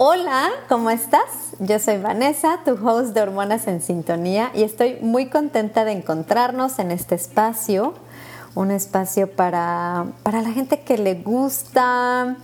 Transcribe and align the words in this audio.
Hola, 0.00 0.50
¿cómo 0.68 0.90
estás? 0.90 1.56
Yo 1.58 1.80
soy 1.80 1.98
Vanessa, 1.98 2.60
tu 2.64 2.74
host 2.86 3.14
de 3.14 3.20
Hormonas 3.20 3.66
en 3.66 3.82
Sintonía 3.82 4.52
y 4.54 4.62
estoy 4.62 4.98
muy 5.00 5.26
contenta 5.26 5.84
de 5.84 5.90
encontrarnos 5.90 6.78
en 6.78 6.92
este 6.92 7.16
espacio, 7.16 7.94
un 8.54 8.70
espacio 8.70 9.28
para, 9.28 10.06
para 10.22 10.40
la 10.40 10.50
gente 10.50 10.82
que 10.82 10.98
le 10.98 11.14
gusta 11.14 12.36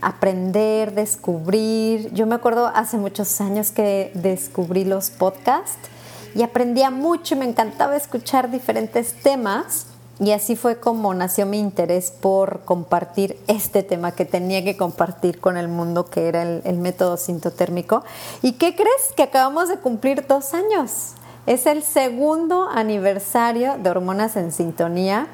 aprender, 0.00 0.94
descubrir. 0.94 2.14
Yo 2.14 2.28
me 2.28 2.36
acuerdo 2.36 2.68
hace 2.68 2.96
muchos 2.96 3.40
años 3.40 3.72
que 3.72 4.12
descubrí 4.14 4.84
los 4.84 5.10
podcasts 5.10 5.88
y 6.36 6.44
aprendía 6.44 6.92
mucho 6.92 7.34
me 7.34 7.44
encantaba 7.44 7.96
escuchar 7.96 8.52
diferentes 8.52 9.14
temas 9.14 9.89
y 10.20 10.32
así 10.32 10.54
fue 10.54 10.78
como 10.78 11.14
nació 11.14 11.46
mi 11.46 11.58
interés 11.58 12.10
por 12.10 12.60
compartir 12.66 13.38
este 13.46 13.82
tema 13.82 14.12
que 14.12 14.26
tenía 14.26 14.62
que 14.62 14.76
compartir 14.76 15.40
con 15.40 15.56
el 15.56 15.68
mundo, 15.68 16.10
que 16.10 16.28
era 16.28 16.42
el, 16.42 16.76
método 16.76 17.16
sintotérmico. 17.16 18.04
¿Y 18.42 18.52
qué 18.52 18.76
crees? 18.76 19.14
Que 19.16 19.22
acabamos 19.22 19.70
de 19.70 19.78
cumplir 19.78 20.26
dos 20.26 20.52
años. 20.52 21.14
Es 21.46 21.64
el 21.64 21.82
segundo 21.82 22.68
aniversario 22.68 23.78
de 23.78 23.88
Hormonas 23.88 24.36
en 24.36 24.52
Sintonía. 24.52 25.26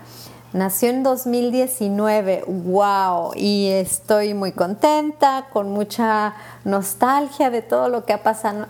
Nació 0.53 0.91
en 0.91 1.03
2019, 1.03 2.45
wow, 2.47 3.33
y 3.35 3.67
estoy 3.67 4.33
muy 4.33 4.53
contenta, 4.53 5.49
con 5.53 5.71
mucha 5.71 6.35
nostalgia 6.65 7.51
de 7.51 7.63
todo 7.63 7.89
lo 7.89 8.05
que 8.05 8.13
ha 8.13 8.23
pasado, 8.23 8.67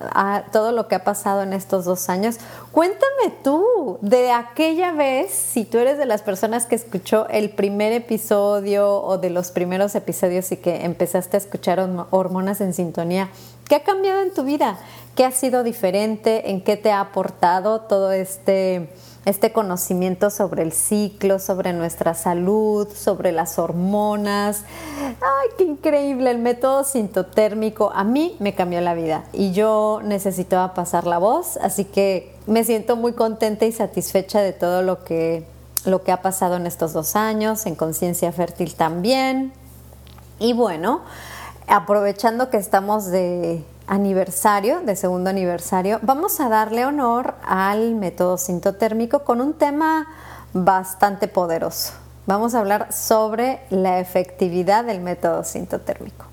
todo 0.52 0.72
lo 0.72 0.88
que 0.88 0.94
ha 0.94 1.04
pasado 1.04 1.42
en 1.42 1.52
estos 1.52 1.84
dos 1.84 2.08
años. 2.08 2.38
Cuéntame 2.72 3.30
tú 3.44 3.98
de 4.00 4.32
aquella 4.32 4.92
vez, 4.92 5.30
si 5.30 5.64
tú 5.64 5.78
eres 5.78 5.98
de 5.98 6.06
las 6.06 6.22
personas 6.22 6.64
que 6.64 6.76
escuchó 6.76 7.28
el 7.28 7.50
primer 7.50 7.92
episodio 7.92 9.02
o 9.02 9.18
de 9.18 9.30
los 9.30 9.50
primeros 9.50 9.94
episodios 9.94 10.50
y 10.52 10.56
que 10.56 10.86
empezaste 10.86 11.36
a 11.36 11.38
escuchar 11.38 11.78
hormonas 12.10 12.62
en 12.62 12.72
sintonía, 12.72 13.28
¿qué 13.68 13.76
ha 13.76 13.82
cambiado 13.82 14.22
en 14.22 14.32
tu 14.32 14.44
vida? 14.44 14.78
¿Qué 15.14 15.24
ha 15.24 15.30
sido 15.30 15.62
diferente? 15.62 16.50
¿En 16.50 16.62
qué 16.62 16.76
te 16.76 16.90
ha 16.90 17.00
aportado 17.00 17.80
todo 17.82 18.12
este 18.12 18.90
este 19.26 19.52
conocimiento 19.52 20.30
sobre 20.30 20.62
el 20.62 20.72
ciclo, 20.72 21.40
sobre 21.40 21.72
nuestra 21.72 22.14
salud, 22.14 22.88
sobre 22.88 23.32
las 23.32 23.58
hormonas. 23.58 24.62
¡Ay, 25.20 25.48
qué 25.58 25.64
increíble! 25.64 26.30
El 26.30 26.38
método 26.38 26.84
sintotérmico 26.84 27.90
a 27.92 28.04
mí 28.04 28.36
me 28.38 28.54
cambió 28.54 28.80
la 28.80 28.94
vida 28.94 29.24
y 29.32 29.50
yo 29.50 30.00
necesitaba 30.04 30.74
pasar 30.74 31.08
la 31.08 31.18
voz, 31.18 31.56
así 31.56 31.84
que 31.84 32.36
me 32.46 32.62
siento 32.62 32.94
muy 32.94 33.14
contenta 33.14 33.66
y 33.66 33.72
satisfecha 33.72 34.40
de 34.40 34.52
todo 34.52 34.82
lo 34.82 35.02
que, 35.02 35.44
lo 35.84 36.04
que 36.04 36.12
ha 36.12 36.22
pasado 36.22 36.54
en 36.54 36.66
estos 36.66 36.92
dos 36.92 37.16
años, 37.16 37.66
en 37.66 37.74
conciencia 37.74 38.30
fértil 38.30 38.76
también. 38.76 39.52
Y 40.38 40.52
bueno, 40.52 41.00
aprovechando 41.66 42.50
que 42.50 42.56
estamos 42.56 43.06
de 43.06 43.64
aniversario, 43.86 44.80
de 44.80 44.96
segundo 44.96 45.30
aniversario, 45.30 45.98
vamos 46.02 46.40
a 46.40 46.48
darle 46.48 46.84
honor 46.84 47.34
al 47.42 47.94
método 47.94 48.38
sintotérmico 48.38 49.20
con 49.20 49.40
un 49.40 49.54
tema 49.54 50.06
bastante 50.52 51.28
poderoso. 51.28 51.92
Vamos 52.26 52.54
a 52.54 52.60
hablar 52.60 52.92
sobre 52.92 53.60
la 53.70 54.00
efectividad 54.00 54.84
del 54.84 55.00
método 55.00 55.44
sintotérmico. 55.44 56.26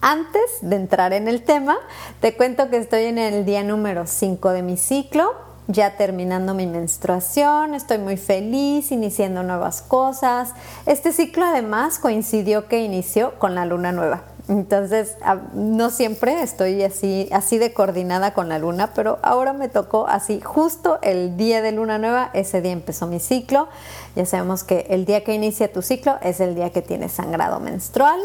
Antes 0.00 0.42
de 0.60 0.76
entrar 0.76 1.12
en 1.12 1.28
el 1.28 1.44
tema, 1.44 1.76
te 2.20 2.36
cuento 2.36 2.68
que 2.68 2.76
estoy 2.76 3.04
en 3.04 3.18
el 3.18 3.44
día 3.44 3.62
número 3.62 4.06
5 4.06 4.50
de 4.50 4.62
mi 4.62 4.76
ciclo, 4.76 5.32
ya 5.66 5.96
terminando 5.96 6.52
mi 6.52 6.66
menstruación, 6.66 7.74
estoy 7.74 7.98
muy 7.98 8.18
feliz, 8.18 8.92
iniciando 8.92 9.42
nuevas 9.42 9.80
cosas. 9.80 10.52
Este 10.84 11.12
ciclo 11.12 11.46
además 11.46 11.98
coincidió 11.98 12.68
que 12.68 12.82
inició 12.82 13.38
con 13.38 13.54
la 13.54 13.64
luna 13.64 13.92
nueva. 13.92 14.33
Entonces, 14.46 15.16
no 15.54 15.88
siempre 15.88 16.42
estoy 16.42 16.82
así, 16.82 17.28
así 17.32 17.56
de 17.56 17.72
coordinada 17.72 18.34
con 18.34 18.50
la 18.50 18.58
luna, 18.58 18.92
pero 18.94 19.18
ahora 19.22 19.54
me 19.54 19.70
tocó 19.70 20.06
así, 20.06 20.40
justo 20.42 20.98
el 21.00 21.38
día 21.38 21.62
de 21.62 21.72
luna 21.72 21.96
nueva, 21.96 22.30
ese 22.34 22.60
día 22.60 22.72
empezó 22.72 23.06
mi 23.06 23.20
ciclo. 23.20 23.68
Ya 24.14 24.26
sabemos 24.26 24.62
que 24.62 24.86
el 24.90 25.06
día 25.06 25.24
que 25.24 25.32
inicia 25.32 25.72
tu 25.72 25.80
ciclo 25.80 26.18
es 26.20 26.40
el 26.40 26.54
día 26.54 26.70
que 26.70 26.82
tienes 26.82 27.12
sangrado 27.12 27.58
menstrual. 27.58 28.20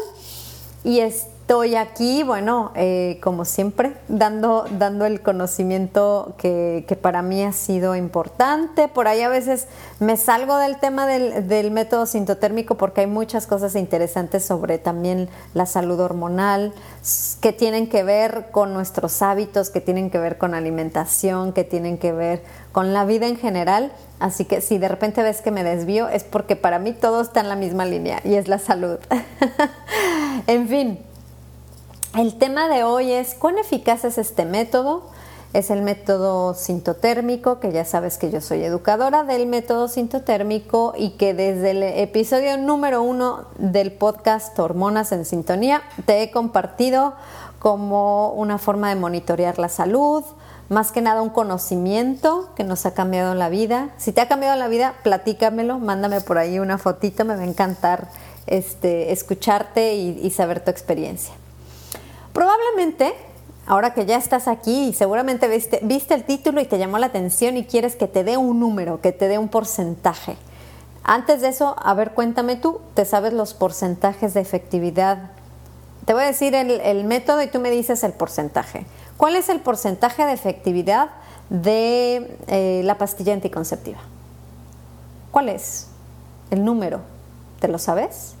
Y 0.84 1.00
es 1.00 1.26
estoy 1.50 1.74
aquí, 1.74 2.22
bueno, 2.22 2.70
eh, 2.76 3.18
como 3.20 3.44
siempre, 3.44 3.96
dando, 4.06 4.66
dando 4.78 5.04
el 5.04 5.20
conocimiento 5.20 6.36
que, 6.38 6.96
para 7.02 7.22
mí 7.22 7.42
ha 7.42 7.50
sido 7.50 7.96
importante. 7.96 8.86
Por 8.86 9.08
ahí 9.08 9.22
a 9.22 9.28
veces 9.28 9.66
me 9.98 10.16
salgo 10.16 10.58
del 10.58 10.78
tema 10.78 11.08
del, 11.08 11.48
del, 11.48 11.72
método 11.72 12.06
sintotérmico 12.06 12.76
porque 12.76 13.00
hay 13.00 13.08
muchas 13.08 13.48
cosas 13.48 13.74
interesantes 13.74 14.44
sobre 14.44 14.78
también 14.78 15.28
la 15.52 15.66
salud 15.66 15.98
hormonal 15.98 16.72
que 17.40 17.52
tienen 17.52 17.88
que 17.88 18.04
ver 18.04 18.52
con 18.52 18.72
nuestros 18.72 19.20
hábitos, 19.20 19.70
que 19.70 19.80
tienen 19.80 20.08
que 20.08 20.18
ver 20.18 20.38
con 20.38 20.54
alimentación, 20.54 21.52
que 21.52 21.64
tienen 21.64 21.98
que 21.98 22.12
ver 22.12 22.44
con 22.70 22.92
la 22.92 23.04
vida 23.04 23.26
en 23.26 23.36
general. 23.36 23.90
Así 24.20 24.44
que 24.44 24.60
si 24.60 24.78
de 24.78 24.86
repente 24.86 25.24
ves 25.24 25.42
que 25.42 25.50
me 25.50 25.64
desvío 25.64 26.08
es 26.10 26.22
porque 26.22 26.54
para 26.54 26.78
mí 26.78 26.92
todo 26.92 27.22
está 27.22 27.40
en 27.40 27.48
la 27.48 27.56
misma 27.56 27.86
línea 27.86 28.20
y 28.22 28.34
es 28.34 28.46
la 28.46 28.60
salud. 28.60 29.00
en 30.46 30.68
fin. 30.68 31.09
El 32.16 32.34
tema 32.38 32.68
de 32.68 32.82
hoy 32.82 33.12
es 33.12 33.34
cuán 33.34 33.56
eficaz 33.56 34.04
es 34.04 34.18
este 34.18 34.44
método. 34.44 35.02
Es 35.52 35.70
el 35.70 35.82
método 35.82 36.54
sintotérmico, 36.54 37.60
que 37.60 37.70
ya 37.70 37.84
sabes 37.84 38.18
que 38.18 38.32
yo 38.32 38.40
soy 38.40 38.64
educadora 38.64 39.22
del 39.22 39.46
método 39.46 39.86
sintotérmico 39.86 40.92
y 40.96 41.10
que 41.10 41.34
desde 41.34 41.70
el 41.70 41.82
episodio 41.84 42.56
número 42.56 43.02
uno 43.02 43.44
del 43.58 43.92
podcast 43.92 44.58
Hormonas 44.58 45.12
en 45.12 45.24
Sintonía 45.24 45.82
te 46.04 46.22
he 46.22 46.32
compartido 46.32 47.14
como 47.60 48.32
una 48.32 48.58
forma 48.58 48.88
de 48.88 48.96
monitorear 48.96 49.60
la 49.60 49.68
salud, 49.68 50.24
más 50.68 50.90
que 50.90 51.02
nada 51.02 51.22
un 51.22 51.30
conocimiento 51.30 52.48
que 52.56 52.64
nos 52.64 52.86
ha 52.86 52.94
cambiado 52.94 53.34
la 53.34 53.48
vida. 53.48 53.90
Si 53.98 54.10
te 54.10 54.20
ha 54.20 54.28
cambiado 54.28 54.56
la 54.56 54.66
vida, 54.66 54.94
platícamelo, 55.04 55.78
mándame 55.78 56.20
por 56.20 56.38
ahí 56.38 56.58
una 56.58 56.76
fotito, 56.76 57.24
me 57.24 57.36
va 57.36 57.42
a 57.42 57.46
encantar 57.46 58.08
este, 58.46 59.12
escucharte 59.12 59.94
y 59.94 60.30
saber 60.30 60.64
tu 60.64 60.72
experiencia. 60.72 61.39
Probablemente, 62.32 63.14
ahora 63.66 63.94
que 63.94 64.06
ya 64.06 64.16
estás 64.16 64.48
aquí 64.48 64.92
seguramente 64.92 65.48
viste, 65.48 65.80
viste 65.82 66.14
el 66.14 66.24
título 66.24 66.60
y 66.60 66.66
te 66.66 66.78
llamó 66.78 66.98
la 66.98 67.06
atención 67.06 67.56
y 67.56 67.64
quieres 67.64 67.96
que 67.96 68.06
te 68.06 68.24
dé 68.24 68.36
un 68.36 68.60
número, 68.60 69.00
que 69.00 69.12
te 69.12 69.28
dé 69.28 69.38
un 69.38 69.48
porcentaje. 69.48 70.36
Antes 71.02 71.40
de 71.40 71.48
eso, 71.48 71.74
a 71.82 71.94
ver, 71.94 72.12
cuéntame 72.12 72.56
tú, 72.56 72.80
¿te 72.94 73.04
sabes 73.04 73.32
los 73.32 73.54
porcentajes 73.54 74.34
de 74.34 74.40
efectividad? 74.40 75.30
Te 76.04 76.12
voy 76.12 76.22
a 76.22 76.26
decir 76.26 76.54
el, 76.54 77.04
método 77.04 77.42
y 77.42 77.46
tú 77.46 77.58
me 77.58 77.70
dices 77.70 78.04
el 78.04 78.12
porcentaje. 78.12 78.86
¿Cuál 79.16 79.36
es 79.36 79.48
el 79.48 79.60
porcentaje 79.60 80.24
de 80.24 80.32
efectividad 80.32 81.10
de 81.48 82.36
eh, 82.46 82.82
la 82.84 82.96
pastilla 82.96 83.32
anticonceptiva? 83.32 83.98
¿Cuál 85.30 85.48
es 85.48 85.88
el 86.50 86.64
número? 86.64 87.00
¿Te 87.60 87.68
lo 87.68 87.78
sabes? 87.78 88.34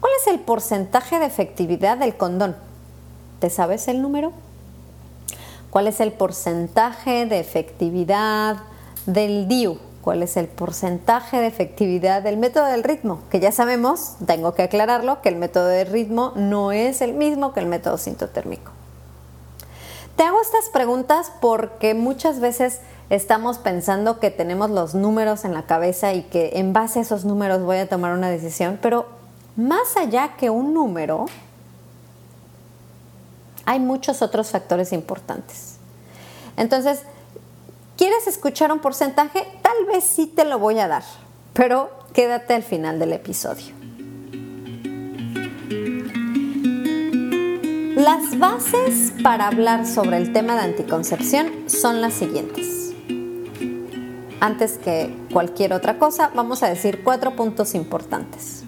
¿Cuál 0.00 0.12
es 0.20 0.26
el 0.26 0.40
porcentaje 0.40 1.18
de 1.18 1.26
efectividad 1.26 1.98
del 1.98 2.16
condón? 2.16 2.56
¿Te 3.40 3.50
sabes 3.50 3.88
el 3.88 4.02
número? 4.02 4.32
¿Cuál 5.70 5.86
es 5.86 6.00
el 6.00 6.12
porcentaje 6.12 7.26
de 7.26 7.40
efectividad 7.40 8.58
del 9.06 9.48
DIU? 9.48 9.78
¿Cuál 10.02 10.22
es 10.22 10.36
el 10.36 10.46
porcentaje 10.46 11.38
de 11.40 11.46
efectividad 11.46 12.22
del 12.22 12.36
método 12.36 12.66
del 12.66 12.84
ritmo? 12.84 13.20
Que 13.30 13.40
ya 13.40 13.50
sabemos, 13.50 14.16
tengo 14.26 14.54
que 14.54 14.62
aclararlo, 14.62 15.22
que 15.22 15.30
el 15.30 15.36
método 15.36 15.66
del 15.66 15.86
ritmo 15.86 16.32
no 16.36 16.72
es 16.72 17.00
el 17.00 17.14
mismo 17.14 17.52
que 17.52 17.60
el 17.60 17.66
método 17.66 17.98
sintotérmico. 17.98 18.72
Te 20.16 20.24
hago 20.24 20.40
estas 20.42 20.68
preguntas 20.70 21.32
porque 21.40 21.94
muchas 21.94 22.40
veces 22.40 22.80
estamos 23.08 23.56
pensando 23.58 24.20
que 24.20 24.30
tenemos 24.30 24.68
los 24.68 24.94
números 24.94 25.46
en 25.46 25.54
la 25.54 25.62
cabeza 25.62 26.12
y 26.12 26.22
que 26.24 26.52
en 26.54 26.74
base 26.74 26.98
a 26.98 27.02
esos 27.02 27.24
números 27.24 27.62
voy 27.62 27.78
a 27.78 27.88
tomar 27.88 28.12
una 28.12 28.28
decisión, 28.28 28.78
pero 28.82 29.06
más 29.56 29.96
allá 29.96 30.36
que 30.36 30.50
un 30.50 30.74
número, 30.74 31.26
hay 33.70 33.78
muchos 33.78 34.20
otros 34.20 34.50
factores 34.50 34.92
importantes. 34.92 35.76
Entonces, 36.56 37.02
¿quieres 37.96 38.26
escuchar 38.26 38.72
un 38.72 38.80
porcentaje? 38.80 39.46
Tal 39.62 39.84
vez 39.86 40.02
sí 40.02 40.26
te 40.26 40.44
lo 40.44 40.58
voy 40.58 40.80
a 40.80 40.88
dar, 40.88 41.04
pero 41.52 41.88
quédate 42.12 42.54
al 42.54 42.64
final 42.64 42.98
del 42.98 43.12
episodio. 43.12 43.72
Las 47.94 48.36
bases 48.40 49.12
para 49.22 49.46
hablar 49.46 49.86
sobre 49.86 50.16
el 50.16 50.32
tema 50.32 50.56
de 50.56 50.62
anticoncepción 50.62 51.52
son 51.68 52.00
las 52.00 52.14
siguientes. 52.14 52.92
Antes 54.40 54.78
que 54.78 55.16
cualquier 55.32 55.74
otra 55.74 55.96
cosa, 56.00 56.32
vamos 56.34 56.64
a 56.64 56.68
decir 56.68 57.04
cuatro 57.04 57.36
puntos 57.36 57.76
importantes. 57.76 58.64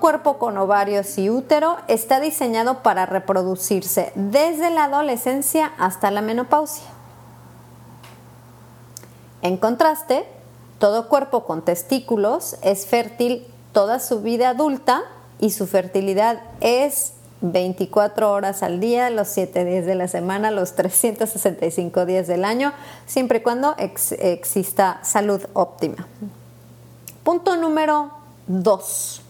Cuerpo 0.00 0.38
con 0.38 0.56
ovarios 0.56 1.18
y 1.18 1.28
útero 1.28 1.76
está 1.86 2.20
diseñado 2.20 2.82
para 2.82 3.04
reproducirse 3.04 4.12
desde 4.14 4.70
la 4.70 4.84
adolescencia 4.84 5.72
hasta 5.78 6.10
la 6.10 6.22
menopausia. 6.22 6.86
En 9.42 9.58
contraste, 9.58 10.26
todo 10.78 11.08
cuerpo 11.08 11.44
con 11.44 11.62
testículos 11.62 12.56
es 12.62 12.86
fértil 12.86 13.46
toda 13.72 14.00
su 14.00 14.22
vida 14.22 14.48
adulta 14.48 15.02
y 15.38 15.50
su 15.50 15.66
fertilidad 15.66 16.40
es 16.60 17.12
24 17.42 18.32
horas 18.32 18.62
al 18.62 18.80
día, 18.80 19.10
los 19.10 19.28
7 19.28 19.66
días 19.66 19.84
de 19.84 19.94
la 19.94 20.08
semana, 20.08 20.50
los 20.50 20.74
365 20.76 22.06
días 22.06 22.26
del 22.26 22.46
año, 22.46 22.72
siempre 23.06 23.38
y 23.38 23.42
cuando 23.42 23.74
exista 23.76 25.00
salud 25.02 25.42
óptima. 25.52 26.06
Punto 27.22 27.56
número 27.56 28.10
2. 28.46 29.24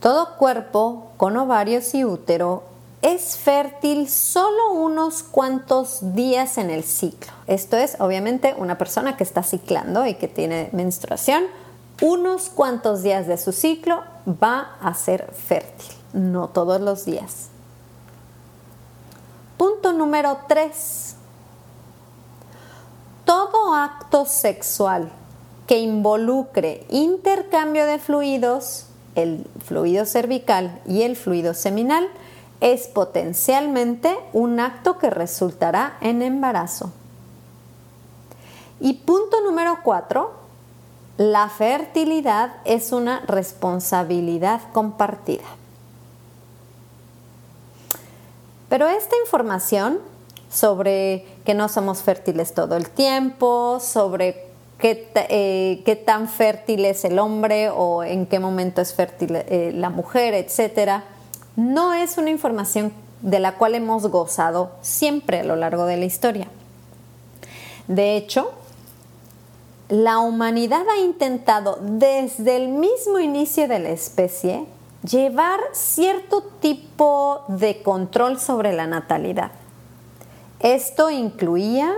Todo 0.00 0.36
cuerpo 0.36 1.12
con 1.18 1.36
ovarios 1.36 1.94
y 1.94 2.04
útero 2.04 2.62
es 3.02 3.36
fértil 3.36 4.08
solo 4.08 4.72
unos 4.72 5.22
cuantos 5.22 6.14
días 6.14 6.58
en 6.58 6.70
el 6.70 6.84
ciclo. 6.84 7.32
Esto 7.46 7.76
es, 7.76 7.96
obviamente, 8.00 8.54
una 8.56 8.78
persona 8.78 9.16
que 9.16 9.24
está 9.24 9.42
ciclando 9.42 10.06
y 10.06 10.14
que 10.14 10.28
tiene 10.28 10.70
menstruación 10.72 11.44
unos 12.00 12.48
cuantos 12.48 13.02
días 13.02 13.26
de 13.26 13.36
su 13.36 13.52
ciclo 13.52 14.02
va 14.26 14.76
a 14.80 14.94
ser 14.94 15.30
fértil, 15.34 15.94
no 16.14 16.48
todos 16.48 16.80
los 16.80 17.04
días. 17.04 17.48
Punto 19.58 19.92
número 19.92 20.38
3. 20.48 21.16
Todo 23.26 23.74
acto 23.74 24.24
sexual 24.24 25.10
que 25.66 25.78
involucre 25.78 26.86
intercambio 26.88 27.84
de 27.84 27.98
fluidos, 27.98 28.86
el 29.14 29.46
fluido 29.64 30.04
cervical 30.06 30.80
y 30.86 31.02
el 31.02 31.16
fluido 31.16 31.54
seminal, 31.54 32.08
es 32.60 32.88
potencialmente 32.88 34.16
un 34.32 34.60
acto 34.60 34.98
que 34.98 35.10
resultará 35.10 35.96
en 36.00 36.22
embarazo. 36.22 36.92
Y 38.80 38.94
punto 38.94 39.40
número 39.42 39.78
4 39.82 40.40
la 41.20 41.50
fertilidad 41.50 42.50
es 42.64 42.92
una 42.92 43.20
responsabilidad 43.26 44.62
compartida. 44.72 45.44
Pero 48.70 48.88
esta 48.88 49.16
información 49.22 49.98
sobre 50.50 51.26
que 51.44 51.52
no 51.52 51.68
somos 51.68 51.98
fértiles 52.02 52.54
todo 52.54 52.74
el 52.74 52.88
tiempo, 52.88 53.80
sobre 53.80 54.49
qué, 54.80 55.10
eh, 55.14 56.02
tan 56.04 56.28
fértil 56.28 56.84
es 56.84 57.04
el 57.04 57.18
hombre 57.18 57.70
o 57.70 58.02
en 58.02 58.26
qué 58.26 58.38
momento 58.38 58.80
es 58.80 58.94
fértil 58.94 59.36
eh, 59.36 59.72
la 59.74 59.90
mujer, 59.90 60.34
etc., 60.34 61.02
no 61.56 61.94
es 61.94 62.16
una 62.16 62.30
información 62.30 62.92
de 63.22 63.38
la 63.38 63.56
cual 63.56 63.74
hemos 63.74 64.06
gozado 64.06 64.72
siempre 64.80 65.40
a 65.40 65.44
lo 65.44 65.56
largo 65.56 65.84
de 65.84 65.96
la 65.96 66.06
historia. 66.06 66.48
De 67.86 68.16
hecho, 68.16 68.52
la 69.88 70.20
humanidad 70.20 70.84
ha 70.88 70.98
intentado 71.00 71.78
desde 71.82 72.56
el 72.56 72.68
mismo 72.68 73.18
inicio 73.18 73.66
de 73.66 73.80
la 73.80 73.90
especie 73.90 74.64
llevar 75.02 75.60
cierto 75.72 76.42
tipo 76.60 77.42
de 77.48 77.82
control 77.82 78.38
sobre 78.38 78.72
la 78.72 78.86
natalidad. 78.86 79.50
Esto 80.60 81.10
incluía 81.10 81.92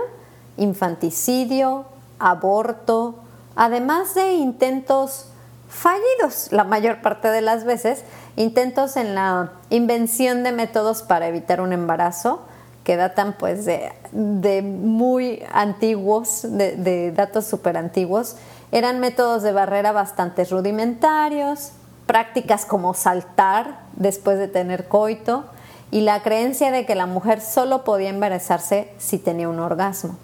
infanticidio, 0.57 1.85
aborto, 2.19 3.15
además 3.55 4.15
de 4.15 4.33
intentos 4.33 5.27
fallidos 5.69 6.49
la 6.51 6.63
mayor 6.63 7.01
parte 7.01 7.29
de 7.29 7.41
las 7.41 7.63
veces, 7.63 8.03
intentos 8.35 8.95
en 8.95 9.15
la 9.15 9.53
invención 9.69 10.43
de 10.43 10.51
métodos 10.51 11.01
para 11.01 11.27
evitar 11.27 11.61
un 11.61 11.73
embarazo, 11.73 12.41
que 12.83 12.97
datan 12.97 13.33
pues 13.33 13.65
de, 13.65 14.61
muy 14.61 15.43
antiguos, 15.51 16.41
de, 16.43 17.11
datos 17.15 17.45
súper 17.45 17.77
antiguos. 17.77 18.35
Eran 18.71 18.99
métodos 18.99 19.43
de 19.43 19.53
barrera 19.53 19.91
bastante 19.91 20.43
rudimentarios, 20.45 21.71
prácticas 22.05 22.65
como 22.65 22.93
saltar 22.93 23.79
después 23.95 24.37
de 24.37 24.47
tener 24.47 24.87
coito 24.87 25.45
y 25.91 26.01
la 26.01 26.21
creencia 26.21 26.71
de 26.71 26.85
que 26.85 26.95
la 26.95 27.05
mujer 27.05 27.39
solo 27.39 27.83
podía 27.83 28.09
embarazarse 28.09 28.93
si 28.97 29.17
tenía 29.17 29.47
un 29.47 29.59
orgasmo. 29.59 30.17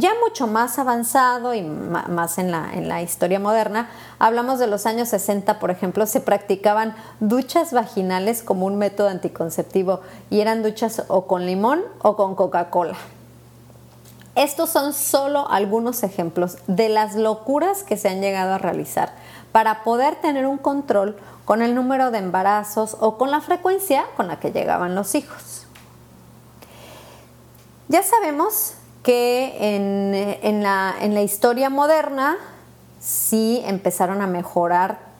Ya 0.00 0.14
mucho 0.26 0.46
más 0.46 0.78
avanzado 0.78 1.52
y 1.52 1.60
más 1.60 2.38
en 2.38 2.50
la, 2.50 2.72
en 2.72 2.88
la 2.88 3.02
historia 3.02 3.38
moderna, 3.38 3.90
hablamos 4.18 4.58
de 4.58 4.66
los 4.66 4.86
años 4.86 5.10
60, 5.10 5.58
por 5.58 5.70
ejemplo, 5.70 6.06
se 6.06 6.22
practicaban 6.22 6.96
duchas 7.20 7.74
vaginales 7.74 8.42
como 8.42 8.64
un 8.64 8.78
método 8.78 9.10
anticonceptivo 9.10 10.00
y 10.30 10.40
eran 10.40 10.62
duchas 10.62 11.02
o 11.08 11.26
con 11.26 11.44
limón 11.44 11.82
o 12.00 12.16
con 12.16 12.34
Coca-Cola. 12.34 12.96
Estos 14.36 14.70
son 14.70 14.94
solo 14.94 15.50
algunos 15.50 16.02
ejemplos 16.02 16.56
de 16.66 16.88
las 16.88 17.14
locuras 17.14 17.82
que 17.82 17.98
se 17.98 18.08
han 18.08 18.22
llegado 18.22 18.54
a 18.54 18.58
realizar 18.58 19.12
para 19.52 19.84
poder 19.84 20.14
tener 20.16 20.46
un 20.46 20.56
control 20.56 21.18
con 21.44 21.60
el 21.60 21.74
número 21.74 22.10
de 22.10 22.20
embarazos 22.20 22.96
o 23.00 23.18
con 23.18 23.30
la 23.30 23.42
frecuencia 23.42 24.06
con 24.16 24.28
la 24.28 24.40
que 24.40 24.50
llegaban 24.50 24.94
los 24.94 25.14
hijos. 25.14 25.66
Ya 27.88 28.02
sabemos 28.02 28.76
que 29.02 29.76
en, 29.76 30.62
la, 30.62 31.22
historia 31.22 31.70
moderna 31.70 32.36
sí 33.00 33.62
empezaron 33.64 34.20
a 34.20 34.26
mejorar 34.26 35.10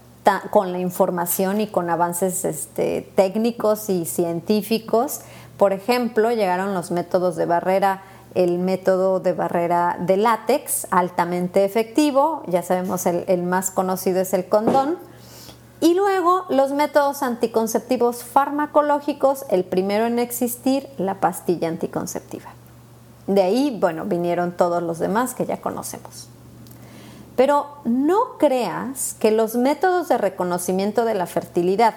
con 0.50 0.72
la 0.72 0.78
información 0.78 1.60
y 1.60 1.66
con 1.66 1.90
avances 1.90 2.44
este, 2.44 3.10
técnicos 3.16 3.88
y 3.88 4.04
científicos. 4.04 5.22
Por 5.56 5.72
ejemplo, 5.72 6.30
llegaron 6.30 6.74
los 6.74 6.90
métodos 6.90 7.36
de 7.36 7.46
barrera, 7.46 8.02
el 8.34 8.58
método 8.58 9.18
de 9.18 9.32
barrera 9.32 9.96
de 9.98 10.16
látex, 10.16 10.86
altamente 10.90 11.64
efectivo, 11.64 12.42
ya 12.46 12.62
sabemos 12.62 13.06
el, 13.06 13.24
el 13.26 13.42
más 13.42 13.70
conocido 13.72 14.20
es 14.20 14.32
el 14.34 14.48
condón, 14.48 14.98
y 15.80 15.94
luego 15.94 16.44
los 16.50 16.72
métodos 16.72 17.22
anticonceptivos 17.22 18.22
farmacológicos, 18.22 19.46
el 19.48 19.64
primero 19.64 20.06
en 20.06 20.18
existir, 20.18 20.86
la 20.98 21.14
pastilla 21.18 21.68
anticonceptiva. 21.68 22.59
De 23.26 23.42
ahí, 23.42 23.76
bueno, 23.78 24.04
vinieron 24.04 24.52
todos 24.52 24.82
los 24.82 24.98
demás 24.98 25.34
que 25.34 25.46
ya 25.46 25.60
conocemos. 25.60 26.28
Pero 27.36 27.66
no 27.84 28.38
creas 28.38 29.14
que 29.18 29.30
los 29.30 29.54
métodos 29.54 30.08
de 30.08 30.18
reconocimiento 30.18 31.04
de 31.04 31.14
la 31.14 31.26
fertilidad, 31.26 31.94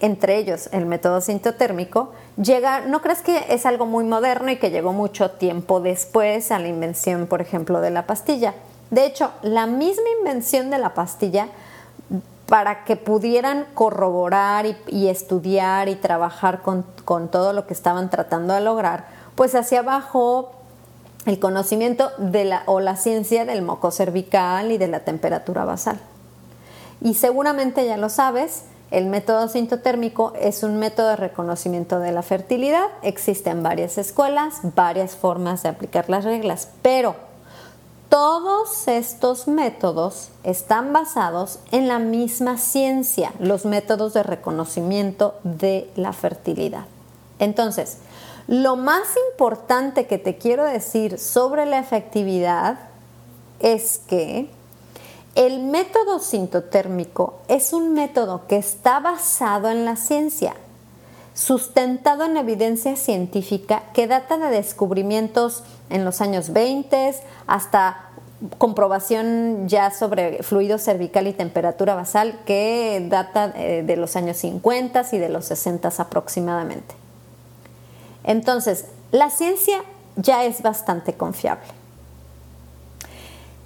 entre 0.00 0.36
ellos 0.36 0.68
el 0.72 0.84
método 0.84 1.20
sintotérmico, 1.20 2.12
llega, 2.36 2.80
no 2.80 3.00
creas 3.00 3.22
que 3.22 3.46
es 3.48 3.64
algo 3.66 3.86
muy 3.86 4.04
moderno 4.04 4.50
y 4.50 4.56
que 4.56 4.70
llegó 4.70 4.92
mucho 4.92 5.30
tiempo 5.30 5.80
después 5.80 6.50
a 6.50 6.58
la 6.58 6.68
invención, 6.68 7.26
por 7.26 7.40
ejemplo, 7.40 7.80
de 7.80 7.90
la 7.90 8.06
pastilla. 8.06 8.54
De 8.90 9.06
hecho, 9.06 9.30
la 9.42 9.66
misma 9.66 10.08
invención 10.18 10.70
de 10.70 10.78
la 10.78 10.92
pastilla 10.92 11.48
para 12.46 12.84
que 12.84 12.96
pudieran 12.96 13.66
corroborar 13.74 14.66
y, 14.86 15.08
estudiar 15.08 15.88
y 15.88 15.94
trabajar 15.94 16.60
con, 16.60 16.84
con, 17.04 17.28
todo 17.28 17.52
lo 17.52 17.66
que 17.66 17.72
estaban 17.72 18.10
tratando 18.10 18.52
de 18.54 18.60
lograr, 18.60 19.06
pues 19.34 19.54
hacia 19.54 19.80
abajo 19.80 20.52
el 21.26 21.38
conocimiento 21.38 22.10
de 22.18 22.44
la, 22.44 22.62
o 22.66 22.80
la 22.80 22.96
ciencia 22.96 23.44
del 23.44 23.62
moco 23.62 23.90
cervical 23.90 24.70
y 24.72 24.78
de 24.78 24.88
la 24.88 25.00
temperatura 25.00 25.64
basal. 25.64 25.98
Y 27.00 27.14
seguramente 27.14 27.86
ya 27.86 27.96
lo 27.96 28.08
sabes, 28.08 28.64
el 28.90 29.06
método 29.06 29.48
sintotérmico 29.48 30.32
es 30.40 30.62
un 30.62 30.78
método 30.78 31.08
de 31.08 31.16
reconocimiento 31.16 31.98
de 31.98 32.12
la 32.12 32.22
fertilidad. 32.22 32.86
Existen 33.02 33.62
varias 33.62 33.98
escuelas, 33.98 34.60
varias 34.74 35.16
formas 35.16 35.62
de 35.62 35.70
aplicar 35.70 36.08
las 36.08 36.24
reglas, 36.24 36.68
pero 36.82 37.16
todos 38.08 38.86
estos 38.86 39.48
métodos 39.48 40.28
están 40.44 40.92
basados 40.92 41.58
en 41.72 41.88
la 41.88 41.98
misma 41.98 42.58
ciencia, 42.58 43.32
los 43.40 43.64
métodos 43.64 44.14
de 44.14 44.22
reconocimiento 44.22 45.34
de 45.42 45.90
la 45.96 46.12
fertilidad. 46.12 46.84
Entonces, 47.44 47.98
Lo 48.46 48.76
más 48.76 49.08
importante 49.30 50.06
que 50.06 50.18
te 50.18 50.36
quiero 50.36 50.64
decir 50.64 51.18
sobre 51.18 51.64
la 51.64 51.78
efectividad 51.78 52.78
es 53.58 54.02
que 54.06 54.50
el 55.34 55.60
método 55.60 56.18
sintotérmico 56.18 57.40
es 57.48 57.72
un 57.72 57.94
método 57.94 58.46
que 58.46 58.56
está 58.56 59.00
basado 59.00 59.70
en 59.70 59.86
la 59.86 59.96
ciencia, 59.96 60.54
sustentado 61.32 62.26
en 62.26 62.36
evidencia 62.36 62.96
científica 62.96 63.84
que 63.94 64.06
data 64.06 64.36
de 64.36 64.50
descubrimientos 64.50 65.64
en 65.88 66.04
los 66.04 66.20
años 66.20 66.52
20 66.52 67.14
hasta 67.46 68.10
comprobación 68.58 69.68
ya 69.68 69.90
sobre 69.90 70.42
fluido 70.42 70.78
cervical 70.78 71.26
y 71.26 71.32
temperatura 71.32 71.94
basal 71.94 72.38
que 72.44 73.04
data 73.08 73.52
eh, 73.56 73.82
de 73.86 73.96
los 73.96 74.16
años 74.16 74.36
50 74.36 75.02
y 75.12 75.18
de 75.18 75.30
los 75.30 75.46
60 75.46 75.90
aproximadamente. 75.98 77.03
Entonces, 78.24 78.86
la 79.12 79.30
ciencia 79.30 79.82
ya 80.16 80.44
es 80.44 80.62
bastante 80.62 81.14
confiable. 81.14 81.66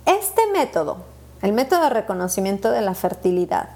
Este 0.06 0.42
método, 0.52 0.98
el 1.42 1.52
método 1.52 1.82
de 1.82 1.90
reconocimiento 1.90 2.70
de 2.70 2.80
la 2.80 2.94
fertilidad, 2.94 3.68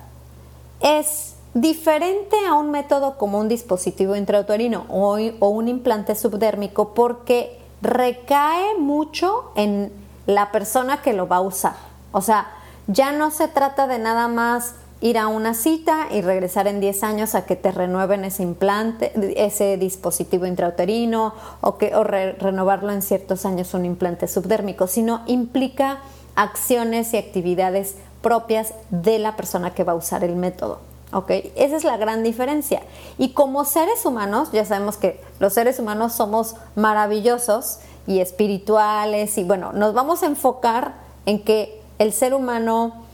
es 0.80 1.36
diferente 1.54 2.36
a 2.48 2.54
un 2.54 2.70
método 2.70 3.18
como 3.18 3.38
un 3.38 3.48
dispositivo 3.48 4.16
intrauterino 4.16 4.86
o, 4.88 5.18
o 5.40 5.48
un 5.48 5.68
implante 5.68 6.14
subdérmico 6.14 6.94
porque 6.94 7.60
recae 7.82 8.78
mucho 8.78 9.52
en 9.54 9.92
la 10.26 10.52
persona 10.52 11.02
que 11.02 11.12
lo 11.12 11.28
va 11.28 11.36
a 11.36 11.40
usar. 11.42 11.74
O 12.12 12.20
sea, 12.20 12.46
ya 12.86 13.12
no 13.12 13.30
se 13.30 13.48
trata 13.48 13.86
de 13.86 13.98
nada 13.98 14.28
más 14.28 14.74
ir 15.02 15.18
a 15.18 15.26
una 15.26 15.52
cita 15.52 16.06
y 16.10 16.22
regresar 16.22 16.68
en 16.68 16.80
10 16.80 17.02
años 17.02 17.34
a 17.34 17.44
que 17.44 17.56
te 17.56 17.72
renueven 17.72 18.24
ese 18.24 18.44
implante, 18.44 19.12
ese 19.36 19.76
dispositivo 19.76 20.46
intrauterino 20.46 21.34
o, 21.60 21.76
que, 21.76 21.94
o 21.94 22.04
renovarlo 22.04 22.92
en 22.92 23.02
ciertos 23.02 23.44
años 23.44 23.74
un 23.74 23.84
implante 23.84 24.28
subdérmico, 24.28 24.86
sino 24.86 25.22
implica 25.26 25.98
acciones 26.36 27.12
y 27.12 27.18
actividades 27.18 27.96
propias 28.22 28.74
de 28.90 29.18
la 29.18 29.36
persona 29.36 29.74
que 29.74 29.84
va 29.84 29.92
a 29.92 29.96
usar 29.96 30.22
el 30.22 30.36
método. 30.36 30.78
¿ok? 31.12 31.30
Esa 31.56 31.76
es 31.76 31.84
la 31.84 31.96
gran 31.96 32.22
diferencia. 32.22 32.82
Y 33.18 33.30
como 33.30 33.64
seres 33.64 34.06
humanos, 34.06 34.50
ya 34.52 34.64
sabemos 34.64 34.96
que 34.96 35.20
los 35.40 35.52
seres 35.52 35.80
humanos 35.80 36.12
somos 36.12 36.54
maravillosos 36.76 37.80
y 38.06 38.20
espirituales 38.20 39.36
y 39.36 39.44
bueno, 39.44 39.72
nos 39.72 39.94
vamos 39.94 40.22
a 40.22 40.26
enfocar 40.26 40.94
en 41.26 41.42
que 41.42 41.82
el 41.98 42.12
ser 42.12 42.34
humano, 42.34 43.04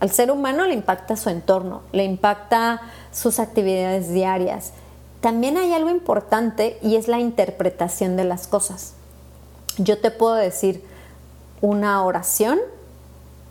al 0.00 0.10
ser 0.10 0.30
humano 0.30 0.64
le 0.64 0.74
impacta 0.74 1.16
su 1.16 1.28
entorno, 1.28 1.82
le 1.92 2.04
impacta 2.04 2.80
sus 3.12 3.38
actividades 3.38 4.12
diarias. 4.12 4.72
También 5.20 5.56
hay 5.56 5.72
algo 5.72 5.90
importante 5.90 6.78
y 6.82 6.96
es 6.96 7.08
la 7.08 7.18
interpretación 7.18 8.16
de 8.16 8.24
las 8.24 8.46
cosas. 8.46 8.94
Yo 9.76 9.98
te 10.00 10.10
puedo 10.10 10.34
decir 10.34 10.84
una 11.60 12.04
oración 12.04 12.58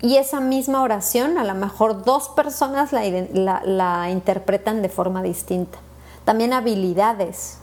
y 0.01 0.17
esa 0.17 0.39
misma 0.39 0.81
oración 0.81 1.37
a 1.37 1.43
lo 1.43 1.55
mejor 1.55 2.05
dos 2.05 2.29
personas 2.29 2.93
la, 2.93 3.61
la 3.65 4.09
interpretan 4.11 4.81
de 4.81 4.89
forma 4.89 5.23
distinta. 5.23 5.79
También 6.23 6.53
habilidades, 6.53 7.57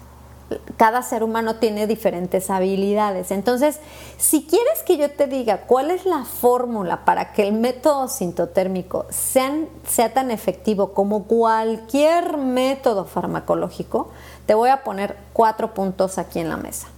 cada 0.77 1.03
ser 1.03 1.23
humano 1.23 1.57
tiene 1.57 1.87
diferentes 1.87 2.51
habilidades. 2.51 3.31
Entonces, 3.31 3.81
si 4.17 4.47
quieres 4.47 4.83
que 4.85 4.97
yo 4.97 5.11
te 5.11 5.27
diga 5.27 5.63
cuál 5.63 5.91
es 5.91 6.07
la 6.07 6.25
fórmula 6.25 7.05
para 7.05 7.33
que 7.33 7.47
el 7.47 7.53
método 7.53 8.09
sintotérmico 8.09 9.07
sea 9.11 10.13
tan 10.13 10.31
efectivo 10.31 10.93
como 10.93 11.25
cualquier 11.25 12.37
método 12.37 13.05
farmacológico, 13.05 14.11
te 14.47 14.55
voy 14.55 14.71
a 14.71 14.85
poner 14.85 15.17
cuatro 15.33 15.75
puntos 15.75 16.19
aquí 16.19 16.41
en 16.41 16.49
la 16.49 16.57
mesa. 16.57 16.89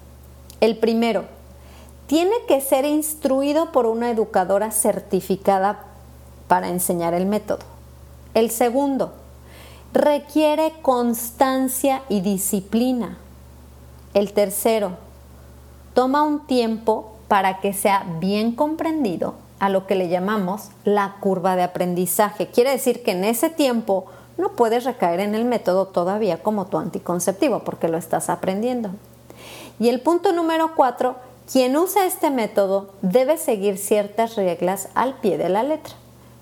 El 0.60 0.78
primero, 0.78 1.24
tiene 2.06 2.36
que 2.46 2.60
ser 2.60 2.84
instruido 2.84 3.72
por 3.72 3.86
una 3.86 4.10
educadora 4.10 4.70
certificada 4.70 5.84
para 6.46 6.68
enseñar 6.68 7.14
el 7.14 7.26
método. 7.26 7.60
El 8.34 8.50
segundo, 8.50 9.12
requiere 9.92 10.74
constancia 10.82 12.02
y 12.08 12.20
disciplina. 12.20 13.18
El 14.16 14.32
tercero, 14.32 14.92
toma 15.92 16.22
un 16.22 16.46
tiempo 16.46 17.12
para 17.28 17.60
que 17.60 17.74
sea 17.74 18.06
bien 18.18 18.52
comprendido 18.52 19.34
a 19.58 19.68
lo 19.68 19.86
que 19.86 19.94
le 19.94 20.08
llamamos 20.08 20.70
la 20.84 21.16
curva 21.20 21.54
de 21.54 21.62
aprendizaje. 21.62 22.46
Quiere 22.46 22.70
decir 22.70 23.02
que 23.02 23.10
en 23.10 23.24
ese 23.24 23.50
tiempo 23.50 24.06
no 24.38 24.52
puedes 24.52 24.84
recaer 24.84 25.20
en 25.20 25.34
el 25.34 25.44
método 25.44 25.88
todavía 25.88 26.42
como 26.42 26.64
tu 26.64 26.78
anticonceptivo 26.78 27.58
porque 27.58 27.88
lo 27.88 27.98
estás 27.98 28.30
aprendiendo. 28.30 28.88
Y 29.78 29.90
el 29.90 30.00
punto 30.00 30.32
número 30.32 30.74
cuatro, 30.74 31.16
quien 31.52 31.76
usa 31.76 32.06
este 32.06 32.30
método 32.30 32.94
debe 33.02 33.36
seguir 33.36 33.76
ciertas 33.76 34.36
reglas 34.36 34.88
al 34.94 35.16
pie 35.16 35.36
de 35.36 35.50
la 35.50 35.62
letra. 35.62 35.92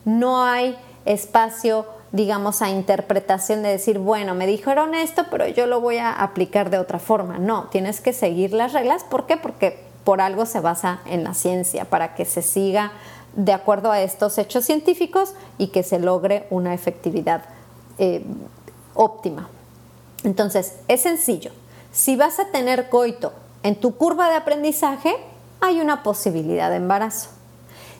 No 0.04 0.44
hay 0.44 0.78
espacio 1.06 1.86
digamos, 2.14 2.62
a 2.62 2.70
interpretación 2.70 3.64
de 3.64 3.70
decir, 3.70 3.98
bueno, 3.98 4.36
me 4.36 4.46
dijeron 4.46 4.94
esto, 4.94 5.24
pero 5.32 5.48
yo 5.48 5.66
lo 5.66 5.80
voy 5.80 5.98
a 5.98 6.12
aplicar 6.12 6.70
de 6.70 6.78
otra 6.78 7.00
forma. 7.00 7.38
No, 7.38 7.64
tienes 7.72 8.00
que 8.00 8.12
seguir 8.12 8.52
las 8.52 8.72
reglas. 8.72 9.02
¿Por 9.02 9.26
qué? 9.26 9.36
Porque 9.36 9.80
por 10.04 10.20
algo 10.20 10.46
se 10.46 10.60
basa 10.60 11.00
en 11.06 11.24
la 11.24 11.34
ciencia, 11.34 11.86
para 11.86 12.14
que 12.14 12.24
se 12.24 12.40
siga 12.40 12.92
de 13.34 13.52
acuerdo 13.52 13.90
a 13.90 14.00
estos 14.00 14.38
hechos 14.38 14.64
científicos 14.64 15.34
y 15.58 15.68
que 15.68 15.82
se 15.82 15.98
logre 15.98 16.46
una 16.50 16.72
efectividad 16.72 17.46
eh, 17.98 18.24
óptima. 18.94 19.48
Entonces, 20.22 20.76
es 20.86 21.00
sencillo. 21.00 21.50
Si 21.90 22.14
vas 22.14 22.38
a 22.38 22.52
tener 22.52 22.90
coito 22.90 23.32
en 23.64 23.74
tu 23.74 23.96
curva 23.96 24.28
de 24.28 24.36
aprendizaje, 24.36 25.16
hay 25.60 25.80
una 25.80 26.04
posibilidad 26.04 26.70
de 26.70 26.76
embarazo. 26.76 27.30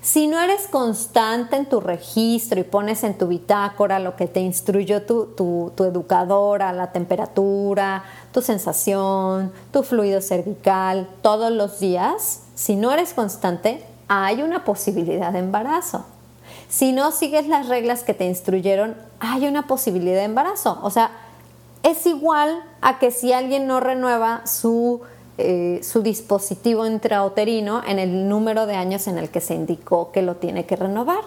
Si 0.05 0.27
no 0.27 0.39
eres 0.39 0.69
constante 0.69 1.57
en 1.57 1.65
tu 1.65 1.81
registro 1.81 2.61
y 2.61 2.65
pones 2.65 3.05
en 3.05 3.17
tu 3.17 3.27
bitácora 3.27 3.99
lo 3.99 4.17
que 4.17 4.27
te 4.27 4.41
instruyó 4.41 5.05
tu, 5.05 5.29
tu, 5.35 5.73
educadora, 5.83 6.75
la 6.75 6.93
temperatura, 6.93 8.05
tu 8.31 8.43
sensación, 8.43 9.51
tu 9.73 9.83
fluido 9.83 10.21
cervical, 10.21 11.09
todos 11.23 11.51
los 11.51 11.81
días, 11.81 12.43
si 12.55 12.77
no 12.77 12.93
eres 12.93 13.15
constante, 13.15 13.83
hay 14.07 14.43
una 14.43 14.63
posibilidad 14.67 15.33
de 15.33 15.39
embarazo. 15.39 16.05
Si 16.69 16.93
no 16.93 17.11
sigues 17.11 17.49
las 17.49 17.69
reglas 17.69 18.03
que 18.03 18.13
te 18.13 18.27
instruyeron, 18.27 18.97
hay 19.21 19.47
una 19.47 19.67
posibilidad 19.67 20.17
de 20.17 20.25
embarazo. 20.25 20.81
O 20.83 20.91
sea, 20.91 21.13
es 21.83 22.05
igual 22.05 22.63
a 22.83 22.99
que 22.99 23.11
si 23.11 23.33
alguien 23.33 23.67
no 23.67 23.81
renueva 23.81 24.47
su 24.47 25.01
eh, 25.37 25.81
su 25.83 26.03
dispositivo 26.03 26.87
intrauterino 26.87 27.83
en 27.85 27.99
el 27.99 28.29
número 28.29 28.67
de 28.67 28.77
años 28.77 29.09
en 29.09 29.19
el 29.19 29.31
que 29.31 29.41
se 29.41 29.55
indicó 29.55 30.13
que 30.13 30.23
lo 30.23 30.37
tiene 30.37 30.65
que 30.65 30.77
renovar. 30.77 31.25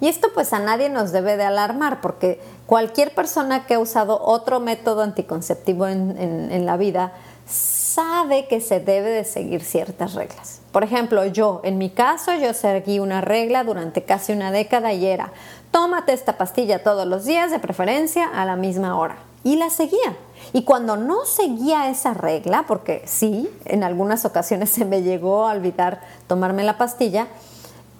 Y 0.00 0.08
esto 0.08 0.28
pues 0.32 0.52
a 0.52 0.58
nadie 0.58 0.88
nos 0.88 1.12
debe 1.12 1.36
de 1.36 1.44
alarmar 1.44 2.00
porque 2.00 2.40
cualquier 2.66 3.14
persona 3.14 3.66
que 3.66 3.74
ha 3.74 3.78
usado 3.78 4.20
otro 4.20 4.60
método 4.60 5.02
anticonceptivo 5.02 5.88
en, 5.88 6.66
la 6.66 6.76
vida 6.76 7.12
sabe 7.46 8.46
que 8.46 8.60
se 8.60 8.80
debe 8.80 9.10
de 9.10 9.24
seguir 9.24 9.62
ciertas 9.62 10.14
reglas. 10.14 10.60
Por 10.70 10.84
ejemplo, 10.84 11.24
yo, 11.26 11.60
en 11.64 11.78
mi 11.78 11.90
caso, 11.90 12.34
yo 12.34 12.54
seguí 12.54 13.00
una 13.00 13.20
regla 13.20 13.64
durante 13.64 14.02
casi 14.02 14.32
una 14.32 14.52
década 14.52 14.92
y 14.92 15.06
era, 15.06 15.32
tómate 15.70 16.12
esta 16.12 16.36
pastilla 16.36 16.82
todos 16.82 17.06
los 17.06 17.24
días, 17.24 17.50
de 17.50 17.58
preferencia 17.58 18.28
a 18.28 18.44
la 18.44 18.54
misma 18.54 18.98
hora. 18.98 19.27
Y 19.44 19.56
la 19.56 19.70
seguía. 19.70 20.16
Y 20.52 20.64
cuando 20.64 20.96
no 20.96 21.24
seguía 21.24 21.90
esa 21.90 22.14
regla, 22.14 22.64
porque 22.66 23.02
sí, 23.06 23.48
en 23.64 23.84
algunas 23.84 24.24
ocasiones 24.24 24.70
se 24.70 24.84
me 24.84 25.02
llegó 25.02 25.46
a 25.46 25.52
olvidar 25.52 26.00
tomarme 26.26 26.64
la 26.64 26.78
pastilla, 26.78 27.28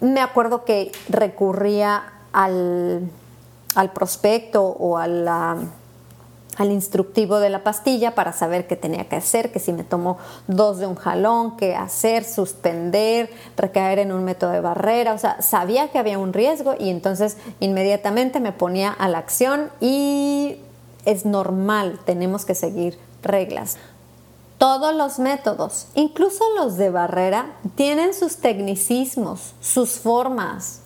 me 0.00 0.21
acuerdo 0.21 0.64
que 0.64 0.92
recurría 1.09 2.12
al, 2.33 3.11
prospecto 3.95 4.64
o 4.64 4.97
al 4.97 5.71
instructivo 6.61 7.40
de 7.40 7.50
la 7.50 7.64
pastilla 7.64 8.14
para 8.14 8.33
saber 8.33 8.68
qué 8.68 8.76
tenía 8.76 9.09
que 9.09 9.16
hacer, 9.16 9.50
que 9.50 9.59
si 9.59 9.73
me 9.73 9.83
tomo 9.83 10.18
dos 10.47 10.78
de 10.78 10.87
un 10.87 10.95
jalón, 10.95 11.57
qué 11.57 11.75
hacer, 11.75 12.25
suspender, 12.25 13.28
recaer 13.57 13.99
en 13.99 14.12
un 14.12 14.23
método 14.23 14.52
de 14.52 14.61
barrera, 14.61 15.14
o 15.14 15.18
sea, 15.18 15.42
sabía 15.42 15.88
que 15.88 15.99
había 15.99 16.18
un 16.18 16.33
riesgo 16.33 16.75
y 16.78 16.90
entonces 16.90 17.37
inmediatamente 17.59 18.38
me 18.38 18.52
ponía 18.52 18.92
a 18.92 19.09
la 19.09 19.18
acción 19.18 19.71
y 19.80 20.61
es 21.05 21.25
normal, 21.25 22.00
tenemos 22.05 22.45
que 22.45 22.55
seguir 22.55 22.99
reglas. 23.23 23.76
Todos 24.59 24.95
los 24.95 25.19
métodos, 25.19 25.87
incluso 25.95 26.45
los 26.57 26.76
de 26.76 26.90
barrera, 26.90 27.52
tienen 27.76 28.12
sus 28.12 28.38
tecnicismos, 28.38 29.55
sus 29.61 29.99
formas, 30.00 30.81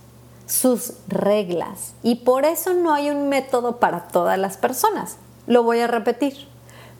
sus 0.47 0.92
reglas. 1.09 1.95
Y 2.02 2.16
por 2.16 2.45
eso 2.45 2.75
no 2.75 2.92
hay 2.92 3.11
un 3.11 3.28
método 3.31 3.78
para 3.78 4.09
todas 4.09 4.38
las 4.38 4.59
personas. 4.59 5.16
Lo 5.47 5.62
voy 5.62 5.81
a 5.81 5.87
repetir. 5.87 6.49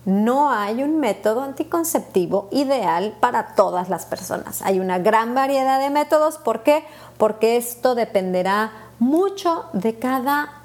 No 0.05 0.51
hay 0.51 0.83
un 0.83 0.99
método 0.99 1.43
anticonceptivo 1.43 2.49
ideal 2.51 3.15
para 3.21 3.55
todas 3.55 3.89
las 3.89 4.07
personas. 4.07 4.63
Hay 4.63 4.81
una 4.81 4.99
gran 4.99 5.35
variedad 5.35 5.79
de 5.79 5.91
métodos. 5.91 6.39
¿Por 6.39 6.63
qué? 6.63 6.85
Porque 7.19 7.57
esto 7.57 7.95
dependerá 7.95 8.73
mucho 8.99 9.67
de 9.75 9.99
cada 9.99 10.62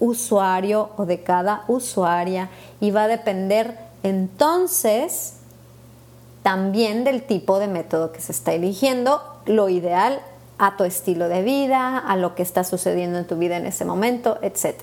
usuario 0.00 0.90
o 0.96 1.06
de 1.06 1.22
cada 1.22 1.64
usuaria 1.68 2.50
y 2.80 2.90
va 2.90 3.04
a 3.04 3.08
depender 3.08 3.78
entonces 4.02 5.34
también 6.42 7.04
del 7.04 7.22
tipo 7.22 7.58
de 7.58 7.68
método 7.68 8.12
que 8.12 8.20
se 8.20 8.32
está 8.32 8.52
eligiendo, 8.52 9.22
lo 9.46 9.68
ideal 9.68 10.20
a 10.58 10.76
tu 10.76 10.84
estilo 10.84 11.28
de 11.28 11.42
vida, 11.42 11.98
a 11.98 12.16
lo 12.16 12.34
que 12.34 12.42
está 12.42 12.64
sucediendo 12.64 13.18
en 13.18 13.26
tu 13.26 13.36
vida 13.36 13.56
en 13.56 13.66
ese 13.66 13.84
momento, 13.84 14.38
etc. 14.42 14.76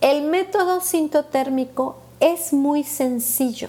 El 0.00 0.22
método 0.22 0.80
sintotérmico 0.80 1.96
es 2.20 2.52
muy 2.52 2.84
sencillo. 2.84 3.68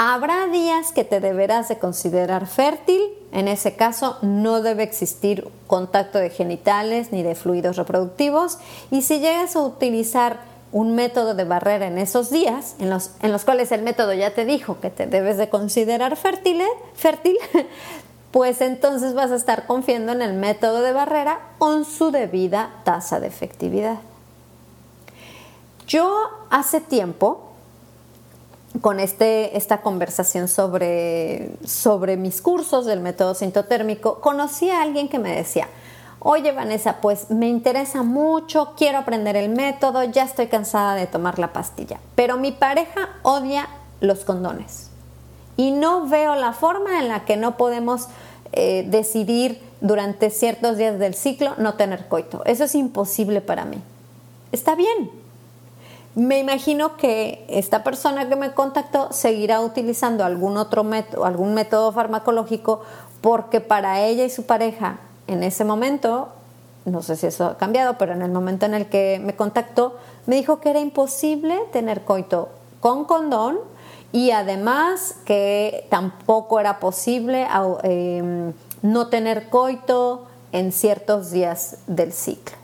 Habrá 0.00 0.46
días 0.46 0.92
que 0.92 1.02
te 1.02 1.18
deberás 1.18 1.66
de 1.66 1.80
considerar 1.80 2.46
fértil, 2.46 3.02
en 3.32 3.48
ese 3.48 3.74
caso 3.74 4.16
no 4.22 4.62
debe 4.62 4.84
existir 4.84 5.48
contacto 5.66 6.20
de 6.20 6.30
genitales 6.30 7.10
ni 7.10 7.24
de 7.24 7.34
fluidos 7.34 7.76
reproductivos 7.76 8.58
y 8.92 9.02
si 9.02 9.18
llegas 9.18 9.56
a 9.56 9.62
utilizar 9.62 10.38
un 10.70 10.94
método 10.94 11.34
de 11.34 11.42
barrera 11.42 11.88
en 11.88 11.98
esos 11.98 12.30
días, 12.30 12.76
en 12.78 12.90
los, 12.90 13.10
en 13.22 13.32
los 13.32 13.44
cuales 13.44 13.72
el 13.72 13.82
método 13.82 14.14
ya 14.14 14.32
te 14.36 14.44
dijo 14.44 14.78
que 14.78 14.90
te 14.90 15.08
debes 15.08 15.36
de 15.36 15.48
considerar 15.48 16.14
fértil, 16.14 16.62
fértil, 16.94 17.36
pues 18.30 18.60
entonces 18.60 19.14
vas 19.14 19.32
a 19.32 19.34
estar 19.34 19.66
confiando 19.66 20.12
en 20.12 20.22
el 20.22 20.34
método 20.34 20.80
de 20.80 20.92
barrera 20.92 21.40
con 21.58 21.84
su 21.84 22.12
debida 22.12 22.70
tasa 22.84 23.18
de 23.18 23.26
efectividad. 23.26 23.98
Yo 25.88 26.14
hace 26.50 26.80
tiempo, 26.80 27.47
con 28.80 29.00
este, 29.00 29.56
esta 29.56 29.80
conversación 29.80 30.48
sobre, 30.48 31.50
sobre 31.64 32.16
mis 32.16 32.42
cursos 32.42 32.86
del 32.86 33.00
método 33.00 33.34
sintotérmico, 33.34 34.20
conocí 34.20 34.70
a 34.70 34.82
alguien 34.82 35.08
que 35.08 35.18
me 35.18 35.34
decía, 35.34 35.68
oye 36.20 36.52
Vanessa, 36.52 37.00
pues 37.00 37.30
me 37.30 37.48
interesa 37.48 38.02
mucho, 38.02 38.74
quiero 38.76 38.98
aprender 38.98 39.36
el 39.36 39.48
método, 39.48 40.04
ya 40.04 40.24
estoy 40.24 40.46
cansada 40.46 40.94
de 40.94 41.06
tomar 41.06 41.38
la 41.38 41.52
pastilla, 41.52 41.98
pero 42.14 42.36
mi 42.36 42.52
pareja 42.52 43.08
odia 43.22 43.68
los 44.00 44.24
condones 44.24 44.90
y 45.56 45.72
no 45.72 46.06
veo 46.06 46.36
la 46.36 46.52
forma 46.52 47.00
en 47.00 47.08
la 47.08 47.24
que 47.24 47.36
no 47.36 47.56
podemos 47.56 48.06
eh, 48.52 48.86
decidir 48.88 49.60
durante 49.80 50.30
ciertos 50.30 50.78
días 50.78 50.98
del 50.98 51.14
ciclo 51.14 51.54
no 51.58 51.74
tener 51.74 52.08
coito. 52.08 52.44
Eso 52.44 52.64
es 52.64 52.74
imposible 52.74 53.40
para 53.40 53.64
mí. 53.64 53.78
Está 54.52 54.74
bien, 54.74 55.10
me 56.18 56.40
imagino 56.40 56.96
que 56.96 57.44
esta 57.48 57.84
persona 57.84 58.28
que 58.28 58.34
me 58.34 58.52
contactó 58.52 59.12
seguirá 59.12 59.60
utilizando 59.60 60.24
algún 60.24 60.56
otro 60.56 60.82
método, 60.82 61.24
algún 61.24 61.54
método 61.54 61.92
farmacológico, 61.92 62.80
porque 63.20 63.60
para 63.60 64.00
ella 64.00 64.24
y 64.24 64.30
su 64.30 64.44
pareja 64.44 64.98
en 65.28 65.44
ese 65.44 65.64
momento, 65.64 66.30
no 66.86 67.02
sé 67.02 67.14
si 67.14 67.28
eso 67.28 67.46
ha 67.46 67.56
cambiado, 67.56 67.98
pero 67.98 68.14
en 68.14 68.22
el 68.22 68.32
momento 68.32 68.66
en 68.66 68.74
el 68.74 68.86
que 68.86 69.20
me 69.22 69.36
contactó, 69.36 69.96
me 70.26 70.34
dijo 70.34 70.58
que 70.58 70.70
era 70.70 70.80
imposible 70.80 71.56
tener 71.72 72.02
coito 72.02 72.48
con 72.80 73.04
condón 73.04 73.60
y 74.10 74.32
además 74.32 75.14
que 75.24 75.86
tampoco 75.88 76.58
era 76.58 76.80
posible 76.80 77.46
em, 77.84 78.52
no 78.82 79.06
tener 79.06 79.50
coito 79.50 80.26
en 80.50 80.72
ciertos 80.72 81.30
días 81.30 81.76
del 81.86 82.12
ciclo. 82.12 82.56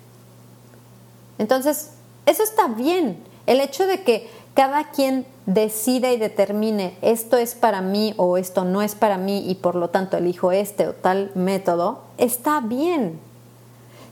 Entonces, 1.38 1.90
eso 2.26 2.42
está 2.42 2.66
bien 2.66 3.32
el 3.46 3.60
hecho 3.60 3.86
de 3.86 4.02
que 4.02 4.28
cada 4.54 4.90
quien 4.90 5.26
decida 5.46 6.12
y 6.12 6.16
determine 6.16 6.96
esto 7.02 7.36
es 7.36 7.54
para 7.54 7.80
mí 7.80 8.14
o 8.16 8.36
esto 8.36 8.64
no 8.64 8.82
es 8.82 8.94
para 8.94 9.18
mí 9.18 9.50
y 9.50 9.56
por 9.56 9.74
lo 9.74 9.90
tanto 9.90 10.16
elijo 10.16 10.52
este 10.52 10.86
o 10.86 10.92
tal 10.92 11.32
método, 11.34 12.02
está 12.18 12.60
bien. 12.60 13.18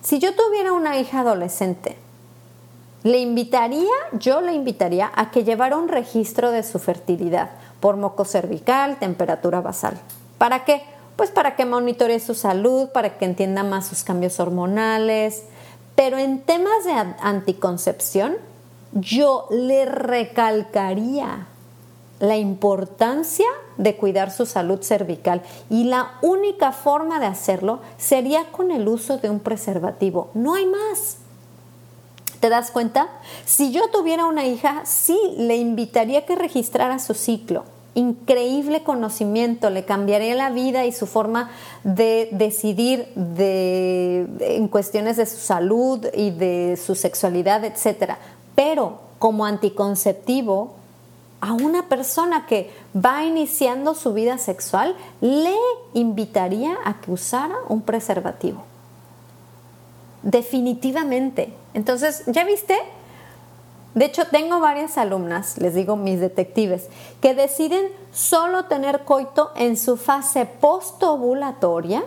Si 0.03 0.19
yo 0.19 0.35
tuviera 0.35 0.73
una 0.73 0.99
hija 0.99 1.21
adolescente, 1.21 1.97
le 3.05 3.19
invitaría, 3.19 3.91
yo 4.13 4.41
le 4.41 4.53
invitaría 4.53 5.11
a 5.15 5.31
que 5.31 5.45
llevara 5.45 5.77
un 5.77 5.89
registro 5.89 6.51
de 6.51 6.63
su 6.63 6.79
fertilidad 6.79 7.51
por 7.81 7.97
moco 7.97 8.25
cervical, 8.25 8.99
temperatura 8.99 9.61
basal. 9.61 9.99
¿Para 10.39 10.65
qué? 10.65 10.83
Pues 11.17 11.31
para 11.31 11.57
que 11.57 11.65
monitoree 11.65 12.21
su 12.21 12.35
salud, 12.35 12.89
para 12.91 13.19
que 13.19 13.25
entienda 13.25 13.65
más 13.65 13.87
sus 13.87 14.03
cambios 14.03 14.41
hormonales. 14.41 15.43
Pero 15.95 16.19
en 16.19 16.41
temas 16.43 16.85
de 16.85 16.93
anticoncepción, 17.21 18.37
yo 18.93 19.47
le 19.51 19.85
recalcaría 19.87 21.47
la 22.21 22.37
importancia 22.37 23.47
de 23.79 23.97
cuidar 23.97 24.31
su 24.31 24.47
salud 24.47 24.81
cervical 24.83 25.43
y 25.69 25.85
la 25.85 26.13
única 26.23 26.71
forma 26.71 27.19
de 27.19 27.27
hacerlo 27.27 27.81
sería 27.97 28.45
con 28.53 28.71
el 28.71 28.87
uso 28.87 29.19
de 29.19 29.29
un 29.29 29.41
preservativo. 29.41 30.31
No 30.35 30.55
hay 30.55 30.67
más. 30.67 31.17
¿Te 32.39 32.49
das 32.49 32.71
cuenta? 32.71 33.09
Si 33.45 33.73
yo 33.73 33.89
tuviera 33.91 34.27
una 34.27 34.47
hija, 34.47 34.83
sí, 34.85 35.19
le 35.37 35.57
invitaría 35.57 36.21
a 36.21 36.23
que 36.23 36.37
registrara 36.37 36.99
su 36.99 37.15
ciclo. 37.15 37.65
Increíble 37.95 38.85
conocimiento, 38.85 39.69
le 39.71 39.85
cambiaría 39.85 40.35
la 40.35 40.51
vida 40.51 40.87
y 40.87 40.93
su 40.93 41.07
forma 41.07 41.51
de 41.85 42.29
decidir 42.33 43.09
en 43.17 44.69
cuestiones 44.69 45.17
de 45.17 45.27
su 45.27 45.39
salud 45.39 46.07
y 46.15 46.31
de 46.31 46.79
su 46.83 46.95
sexualidad, 46.95 47.65
etcétera 47.65 48.19
pero 48.55 49.01
como 49.19 49.45
anticonceptivo, 49.45 50.75
a 51.41 51.53
una 51.53 51.89
persona 51.89 52.47
que 52.47 52.71
va 52.95 53.25
iniciando 53.25 53.95
su 53.95 54.13
vida 54.13 54.39
sexual, 54.39 54.97
le 55.21 55.57
invitaría 55.93 56.77
a 56.85 57.01
que 57.01 57.11
usara 57.11 57.57
un 57.69 57.83
preservativo. 57.83 58.63
Definitivamente. 60.23 61.53
Entonces, 61.75 62.23
¿ya 62.27 62.45
viste? 62.45 62.79
De 63.95 64.05
hecho, 64.05 64.27
tengo 64.27 64.61
varias 64.61 64.97
alumnas, 64.97 65.59
les 65.59 65.75
digo 65.75 65.97
mis 65.97 66.21
detectives, 66.21 66.87
que 67.21 67.35
deciden 67.35 67.89
solo 68.13 68.67
tener 68.67 69.05
coito 69.05 69.51
en 69.57 69.77
su 69.77 69.97
fase 69.97 70.47
postovulatoria 70.47 72.05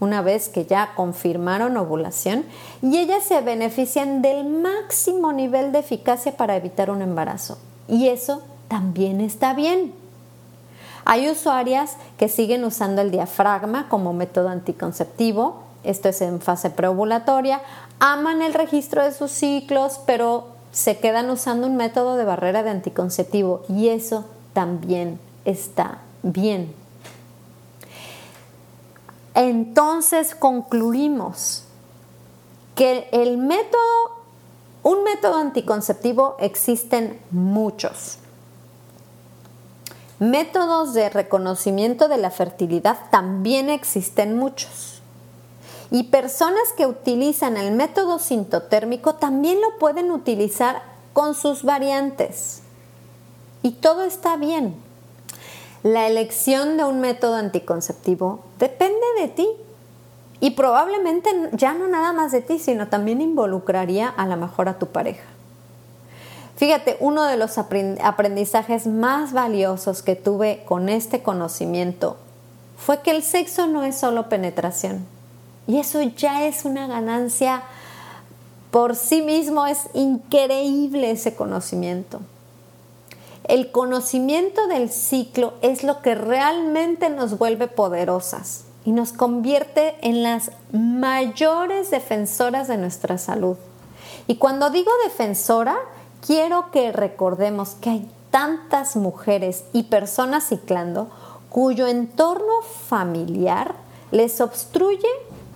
una 0.00 0.22
vez 0.22 0.48
que 0.48 0.64
ya 0.64 0.92
confirmaron 0.96 1.76
ovulación 1.76 2.44
y 2.82 2.98
ellas 2.98 3.22
se 3.22 3.40
benefician 3.42 4.22
del 4.22 4.44
máximo 4.44 5.32
nivel 5.32 5.72
de 5.72 5.80
eficacia 5.80 6.36
para 6.36 6.56
evitar 6.56 6.90
un 6.90 7.02
embarazo. 7.02 7.58
Y 7.86 8.08
eso 8.08 8.42
también 8.68 9.20
está 9.20 9.54
bien. 9.54 9.92
Hay 11.04 11.28
usuarias 11.28 11.96
que 12.18 12.28
siguen 12.28 12.64
usando 12.64 13.02
el 13.02 13.10
diafragma 13.10 13.88
como 13.88 14.12
método 14.12 14.48
anticonceptivo, 14.48 15.62
esto 15.82 16.08
es 16.08 16.20
en 16.20 16.40
fase 16.40 16.70
preovulatoria, 16.70 17.60
aman 18.00 18.42
el 18.42 18.54
registro 18.54 19.02
de 19.02 19.12
sus 19.12 19.30
ciclos, 19.30 20.00
pero 20.06 20.48
se 20.72 20.98
quedan 20.98 21.30
usando 21.30 21.66
un 21.66 21.76
método 21.76 22.16
de 22.16 22.24
barrera 22.24 22.62
de 22.62 22.70
anticonceptivo 22.70 23.62
y 23.68 23.88
eso 23.88 24.24
también 24.52 25.18
está 25.44 25.98
bien. 26.22 26.79
Entonces 29.34 30.34
concluimos 30.34 31.64
que 32.74 33.08
el 33.12 33.36
método, 33.38 33.78
un 34.82 35.04
método 35.04 35.36
anticonceptivo 35.36 36.36
existen 36.40 37.20
muchos. 37.30 38.18
Métodos 40.18 40.92
de 40.92 41.08
reconocimiento 41.08 42.08
de 42.08 42.18
la 42.18 42.30
fertilidad 42.30 42.98
también 43.10 43.70
existen 43.70 44.36
muchos. 44.36 45.00
Y 45.90 46.04
personas 46.04 46.72
que 46.76 46.86
utilizan 46.86 47.56
el 47.56 47.72
método 47.72 48.18
sintotérmico 48.18 49.14
también 49.14 49.60
lo 49.60 49.78
pueden 49.78 50.10
utilizar 50.10 50.82
con 51.12 51.34
sus 51.34 51.64
variantes. 51.64 52.62
Y 53.62 53.72
todo 53.72 54.04
está 54.04 54.36
bien. 54.36 54.89
La 55.82 56.06
elección 56.06 56.76
de 56.76 56.84
un 56.84 57.00
método 57.00 57.36
anticonceptivo 57.36 58.40
depende 58.58 59.00
de 59.18 59.28
ti 59.28 59.48
y 60.40 60.50
probablemente 60.50 61.30
ya 61.52 61.72
no 61.74 61.88
nada 61.88 62.12
más 62.12 62.32
de 62.32 62.42
ti, 62.42 62.58
sino 62.58 62.88
también 62.88 63.20
involucraría 63.20 64.08
a 64.08 64.26
lo 64.26 64.36
mejor 64.36 64.68
a 64.68 64.78
tu 64.78 64.86
pareja. 64.86 65.24
Fíjate, 66.56 66.98
uno 67.00 67.24
de 67.24 67.38
los 67.38 67.56
aprendizajes 67.56 68.86
más 68.86 69.32
valiosos 69.32 70.02
que 70.02 70.16
tuve 70.16 70.62
con 70.66 70.90
este 70.90 71.22
conocimiento 71.22 72.18
fue 72.76 73.00
que 73.00 73.12
el 73.12 73.22
sexo 73.22 73.66
no 73.66 73.82
es 73.82 73.96
solo 73.96 74.28
penetración. 74.28 75.06
Y 75.66 75.78
eso 75.78 76.02
ya 76.02 76.46
es 76.46 76.66
una 76.66 76.86
ganancia 76.86 77.62
por 78.70 78.96
sí 78.96 79.22
mismo, 79.22 79.66
es 79.66 79.88
increíble 79.94 81.10
ese 81.10 81.34
conocimiento. 81.34 82.20
El 83.50 83.72
conocimiento 83.72 84.68
del 84.68 84.90
ciclo 84.90 85.54
es 85.60 85.82
lo 85.82 86.02
que 86.02 86.14
realmente 86.14 87.10
nos 87.10 87.36
vuelve 87.36 87.66
poderosas 87.66 88.62
y 88.84 88.92
nos 88.92 89.12
convierte 89.12 89.96
en 90.02 90.22
las 90.22 90.52
mayores 90.70 91.90
defensoras 91.90 92.68
de 92.68 92.76
nuestra 92.76 93.18
salud. 93.18 93.56
Y 94.28 94.36
cuando 94.36 94.70
digo 94.70 94.92
defensora, 95.02 95.76
quiero 96.24 96.70
que 96.70 96.92
recordemos 96.92 97.70
que 97.70 97.90
hay 97.90 98.10
tantas 98.30 98.94
mujeres 98.94 99.64
y 99.72 99.82
personas 99.82 100.44
ciclando 100.44 101.10
cuyo 101.48 101.88
entorno 101.88 102.62
familiar 102.86 103.74
les 104.12 104.40
obstruye 104.40 105.08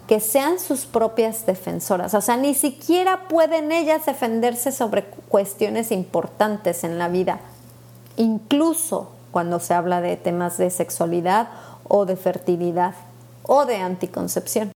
que 0.09 0.19
sean 0.19 0.59
sus 0.59 0.85
propias 0.85 1.47
defensoras. 1.47 2.13
O 2.15 2.21
sea, 2.21 2.37
ni 2.37 2.55
siquiera 2.55 3.29
pueden 3.29 3.71
ellas 3.71 4.05
defenderse 4.05 4.73
sobre 4.73 5.05
cuestiones 5.05 5.93
importantes 5.93 6.83
en 6.83 6.99
la 6.99 7.07
vida 7.07 7.39
incluso 8.17 9.11
cuando 9.31 9.61
se 9.61 9.75
habla 9.75 10.01
de 10.01 10.17
temas 10.17 10.59
de 10.59 10.71
sexualidad 10.71 11.49
o 11.89 12.07
de 12.07 12.17
fertilidad 12.17 12.95
o 13.43 13.67
de 13.67 13.77
anticoncepción. 13.77 14.73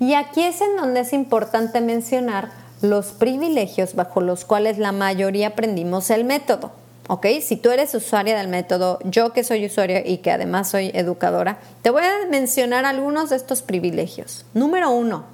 Y 0.00 0.14
aquí 0.14 0.42
es 0.42 0.60
en 0.60 0.76
donde 0.76 1.00
es 1.00 1.12
importante 1.12 1.80
mencionar 1.80 2.50
los 2.82 3.06
privilegios 3.06 3.94
bajo 3.94 4.20
los 4.20 4.44
cuales 4.44 4.78
la 4.78 4.92
mayoría 4.92 5.48
aprendimos 5.48 6.10
el 6.10 6.24
método. 6.24 6.70
¿Ok? 7.08 7.26
Si 7.40 7.56
tú 7.56 7.70
eres 7.70 7.94
usuaria 7.94 8.36
del 8.36 8.48
método, 8.48 8.98
yo 9.02 9.32
que 9.32 9.42
soy 9.42 9.64
usuaria 9.64 10.06
y 10.06 10.18
que 10.18 10.30
además 10.30 10.68
soy 10.68 10.90
educadora, 10.92 11.58
te 11.80 11.90
voy 11.90 12.02
a 12.02 12.28
mencionar 12.28 12.84
algunos 12.84 13.30
de 13.30 13.36
estos 13.36 13.62
privilegios. 13.62 14.44
Número 14.52 14.90
uno, 14.90 15.24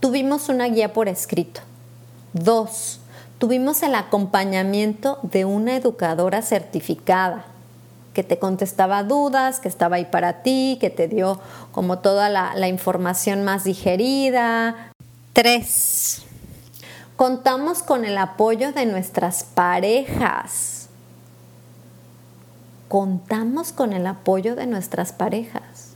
tuvimos 0.00 0.48
una 0.48 0.66
guía 0.66 0.92
por 0.92 1.08
escrito. 1.08 1.60
Dos, 2.32 2.99
tuvimos 3.40 3.82
el 3.82 3.94
acompañamiento 3.94 5.18
de 5.22 5.46
una 5.46 5.74
educadora 5.74 6.42
certificada 6.42 7.46
que 8.12 8.22
te 8.22 8.38
contestaba 8.38 9.02
dudas, 9.02 9.60
que 9.60 9.68
estaba 9.68 9.96
ahí 9.96 10.04
para 10.04 10.42
ti, 10.42 10.76
que 10.78 10.90
te 10.90 11.08
dio 11.08 11.40
como 11.72 12.00
toda 12.00 12.28
la, 12.28 12.68
información 12.68 13.42
más 13.42 13.64
digerida. 13.64 14.92
Tres, 15.32 16.22
contamos 17.16 17.82
con 17.82 18.04
el 18.04 18.18
apoyo 18.18 18.72
de 18.72 18.84
nuestras 18.86 19.42
parejas 19.42 20.76
contamos 22.88 23.70
con 23.70 23.92
el 23.92 24.04
apoyo 24.08 24.56
de 24.56 24.66
nuestras 24.66 25.12
parejas. 25.12 25.92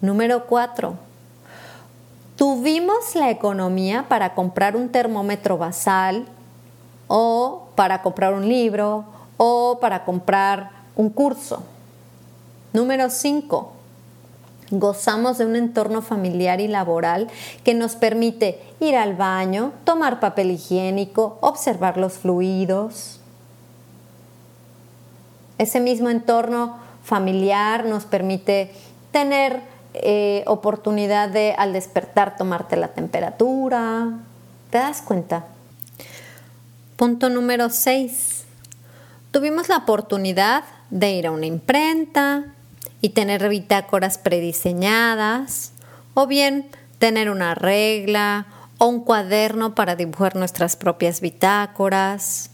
Número 0.00 0.46
cuatro, 0.46 0.94
tuvimos 2.36 3.14
la 3.14 3.30
economía 3.30 4.06
para 4.08 4.34
comprar 4.34 4.76
un 4.76 4.90
termómetro 4.90 5.58
basal 5.58 6.26
o 7.08 7.68
para 7.74 8.02
comprar 8.02 8.34
un 8.34 8.48
libro 8.48 9.04
o 9.36 9.78
para 9.80 10.04
comprar 10.04 10.70
un 10.96 11.10
curso. 11.10 11.62
Número 12.72 13.10
cinco, 13.10 13.74
Gozamos 14.70 15.38
de 15.38 15.46
un 15.46 15.56
entorno 15.56 16.00
familiar 16.00 16.60
y 16.60 16.68
laboral 16.68 17.28
que 17.64 17.74
nos 17.74 17.96
permite 17.96 18.60
ir 18.80 18.96
al 18.96 19.14
baño, 19.14 19.72
tomar 19.84 20.20
papel 20.20 20.50
higiénico, 20.50 21.38
observar 21.42 21.98
los 21.98 22.14
fluidos. 22.14 23.20
Ese 25.58 25.80
mismo 25.80 26.08
entorno 26.08 26.78
familiar 27.04 27.84
nos 27.84 28.04
permite 28.04 28.72
tener 29.12 29.60
eh, 29.94 30.42
oportunidad 30.46 31.28
de 31.28 31.54
al 31.56 31.72
despertar 31.72 32.36
tomarte 32.36 32.76
la 32.76 32.88
temperatura. 32.88 34.12
¿Te 34.70 34.78
das 34.78 35.02
cuenta? 35.02 35.46
Punto 36.96 37.30
número 37.30 37.70
6. 37.70 38.44
Tuvimos 39.30 39.68
la 39.68 39.78
oportunidad 39.78 40.64
de 40.90 41.12
ir 41.12 41.26
a 41.26 41.30
una 41.30 41.46
imprenta 41.46 42.54
y 43.00 43.10
tener 43.10 43.48
bitácoras 43.48 44.18
prediseñadas 44.18 45.72
o 46.14 46.26
bien 46.26 46.68
tener 46.98 47.30
una 47.30 47.54
regla 47.54 48.46
o 48.78 48.86
un 48.86 49.04
cuaderno 49.04 49.74
para 49.74 49.96
dibujar 49.96 50.36
nuestras 50.36 50.76
propias 50.76 51.20
bitácoras. 51.20 52.50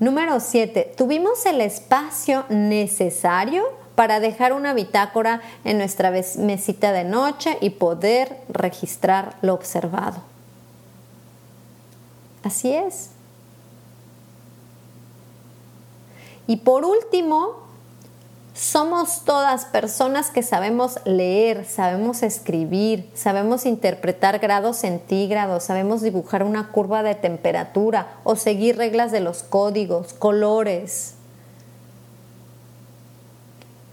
Número 0.00 0.40
7. 0.40 0.94
Tuvimos 0.96 1.46
el 1.46 1.60
espacio 1.60 2.44
necesario 2.48 3.64
para 3.94 4.20
dejar 4.20 4.52
una 4.52 4.74
bitácora 4.74 5.40
en 5.64 5.78
nuestra 5.78 6.10
mesita 6.10 6.92
de 6.92 7.04
noche 7.04 7.58
y 7.60 7.70
poder 7.70 8.38
registrar 8.48 9.36
lo 9.42 9.54
observado. 9.54 10.22
Así 12.42 12.74
es. 12.74 13.10
Y 16.46 16.56
por 16.56 16.84
último, 16.84 17.62
somos 18.54 19.24
todas 19.24 19.64
personas 19.64 20.30
que 20.30 20.42
sabemos 20.42 20.98
leer, 21.04 21.64
sabemos 21.64 22.22
escribir, 22.22 23.10
sabemos 23.14 23.64
interpretar 23.64 24.40
grados 24.40 24.76
centígrados, 24.78 25.64
sabemos 25.64 26.02
dibujar 26.02 26.42
una 26.42 26.68
curva 26.70 27.02
de 27.02 27.14
temperatura 27.14 28.14
o 28.24 28.36
seguir 28.36 28.76
reglas 28.76 29.10
de 29.12 29.20
los 29.20 29.42
códigos, 29.42 30.12
colores. 30.12 31.14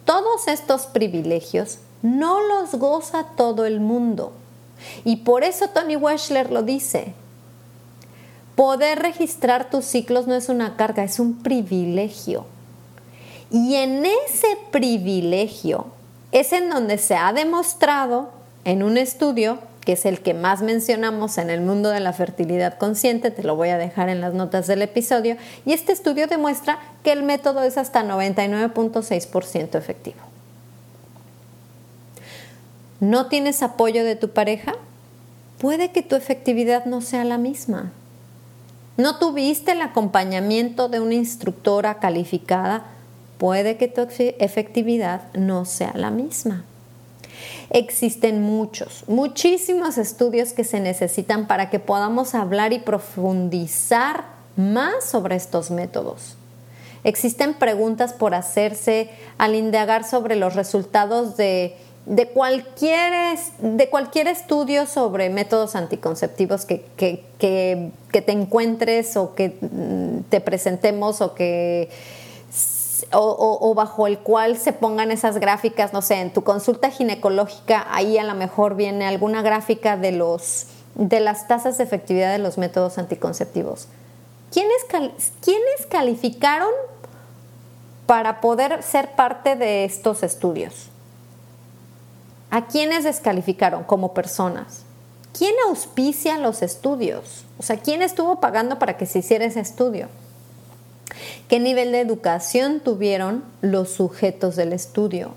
Todos 0.09 0.47
estos 0.47 0.87
privilegios 0.87 1.77
no 2.01 2.41
los 2.41 2.73
goza 2.73 3.27
todo 3.37 3.67
el 3.67 3.79
mundo. 3.79 4.33
Y 5.05 5.17
por 5.17 5.43
eso 5.43 5.67
Tony 5.67 5.97
Weschler 5.97 6.51
lo 6.51 6.63
dice. 6.63 7.13
Poder 8.55 8.97
registrar 9.03 9.69
tus 9.69 9.85
ciclos 9.85 10.25
no 10.25 10.33
es 10.33 10.49
una 10.49 10.77
carga, 10.77 11.03
es 11.03 11.19
un 11.19 11.43
privilegio. 11.43 12.47
Y 13.51 13.75
en 13.75 14.03
ese 14.03 14.57
privilegio 14.71 15.85
es 16.31 16.53
en 16.53 16.71
donde 16.71 16.97
se 16.97 17.15
ha 17.15 17.31
demostrado 17.31 18.31
en 18.65 18.81
un 18.81 18.97
estudio, 18.97 19.59
que 19.89 19.93
es 19.93 20.05
el 20.05 20.21
que 20.21 20.35
más 20.35 20.61
mencionamos 20.61 21.39
en 21.39 21.49
el 21.49 21.61
mundo 21.61 21.89
de 21.89 21.99
la 21.99 22.13
fertilidad 22.13 22.77
consciente, 22.77 23.31
te 23.31 23.41
lo 23.41 23.55
voy 23.55 23.69
a 23.69 23.79
dejar 23.79 24.07
en 24.07 24.21
las 24.21 24.35
notas 24.35 24.67
del 24.67 24.83
episodio, 24.83 25.35
y 25.65 25.73
este 25.73 25.93
estudio 25.93 26.27
demuestra 26.27 26.77
que 27.01 27.11
el 27.11 27.23
método 27.23 27.63
es 27.63 27.75
hasta 27.75 28.03
99.6% 28.03 29.73
efectivo. 29.73 30.19
¿No 32.99 33.25
tienes 33.29 33.63
apoyo 33.63 34.03
de 34.03 34.15
tu 34.15 34.29
pareja? 34.29 34.75
Puede 35.57 35.89
que 35.89 36.03
tu 36.03 36.15
efectividad 36.15 36.85
no 36.85 37.01
sea 37.01 37.25
la 37.25 37.39
misma. 37.39 37.91
¿No 38.95 39.17
tuviste 39.17 39.71
el 39.71 39.81
acompañamiento 39.81 40.87
de 40.87 40.99
una 40.99 41.15
instructora 41.15 41.97
calificada? 41.97 42.83
puede 43.39 43.77
que 43.77 43.87
tu 43.87 44.01
efectividad 44.19 45.33
no 45.33 45.65
sea 45.65 45.93
la 45.95 46.11
misma. 46.11 46.65
Existen 47.69 48.41
muchos, 48.41 49.03
muchísimos 49.07 49.97
estudios 49.97 50.53
que 50.53 50.63
se 50.63 50.79
necesitan 50.79 51.47
para 51.47 51.69
que 51.69 51.79
podamos 51.79 52.33
hablar 52.35 52.73
y 52.73 52.79
profundizar 52.79 54.25
más 54.55 55.05
sobre 55.05 55.35
estos 55.35 55.71
métodos. 55.71 56.35
Existen 57.03 57.53
preguntas 57.53 58.13
por 58.13 58.33
hacerse 58.33 59.09
al 59.37 59.55
indagar 59.55 60.03
sobre 60.03 60.35
los 60.35 60.55
resultados 60.55 61.37
de, 61.37 61.75
cualquier, 62.33 63.37
de 63.59 63.89
cualquier 63.89 64.27
estudio 64.27 64.85
sobre 64.85 65.29
métodos 65.29 65.75
anticonceptivos 65.75 66.65
que, 66.65 66.83
que 66.97 68.21
te 68.21 68.31
encuentres 68.31 69.15
o 69.15 69.33
que 69.33 69.57
mm, 69.61 70.29
te 70.29 70.41
presentemos 70.41 71.21
o 71.21 71.35
que 71.35 71.89
o, 73.11 73.73
bajo 73.75 74.07
el 74.07 74.19
cual 74.19 74.57
se 74.57 74.73
pongan 74.73 75.11
esas 75.11 75.37
gráficas, 75.37 75.93
no 75.93 76.01
sé, 76.01 76.15
en 76.15 76.31
tu 76.31 76.43
consulta 76.43 76.89
ginecológica, 76.91 77.87
ahí 77.89 78.17
a 78.17 78.23
lo 78.23 78.35
mejor 78.35 78.75
viene 78.75 79.07
alguna 79.07 79.41
gráfica 79.41 79.97
de, 79.97 80.11
los, 80.11 80.67
de 80.95 81.19
las 81.19 81.47
tasas 81.47 81.77
de 81.77 81.83
efectividad 81.83 82.31
de 82.31 82.39
los 82.39 82.57
métodos 82.57 82.97
anticonceptivos. 82.97 83.87
¿Quiénes, 84.51 84.85
¿Quiénes 85.41 85.85
calificaron 85.89 86.71
para 88.05 88.41
poder 88.41 88.81
ser 88.83 89.15
parte 89.15 89.55
de 89.55 89.85
estos 89.85 90.23
estudios? 90.23 90.89
¿A 92.51 92.65
quiénes 92.65 93.03
descalificaron 93.03 93.83
como 93.83 94.13
personas? 94.13 94.83
¿Quién 95.37 95.53
auspicia 95.67 96.37
los 96.39 96.63
estudios? 96.63 97.45
O 97.59 97.63
sea, 97.63 97.77
¿quién 97.77 98.01
estuvo 98.01 98.39
pagando 98.39 98.79
para 98.79 98.97
que 98.97 99.05
se 99.05 99.19
hiciera 99.19 99.45
ese 99.45 99.59
estudio? 99.59 100.07
¿Qué 101.47 101.59
nivel 101.59 101.91
de 101.91 102.01
educación 102.01 102.79
tuvieron 102.79 103.43
los 103.61 103.89
sujetos 103.89 104.55
del 104.55 104.73
estudio? 104.73 105.31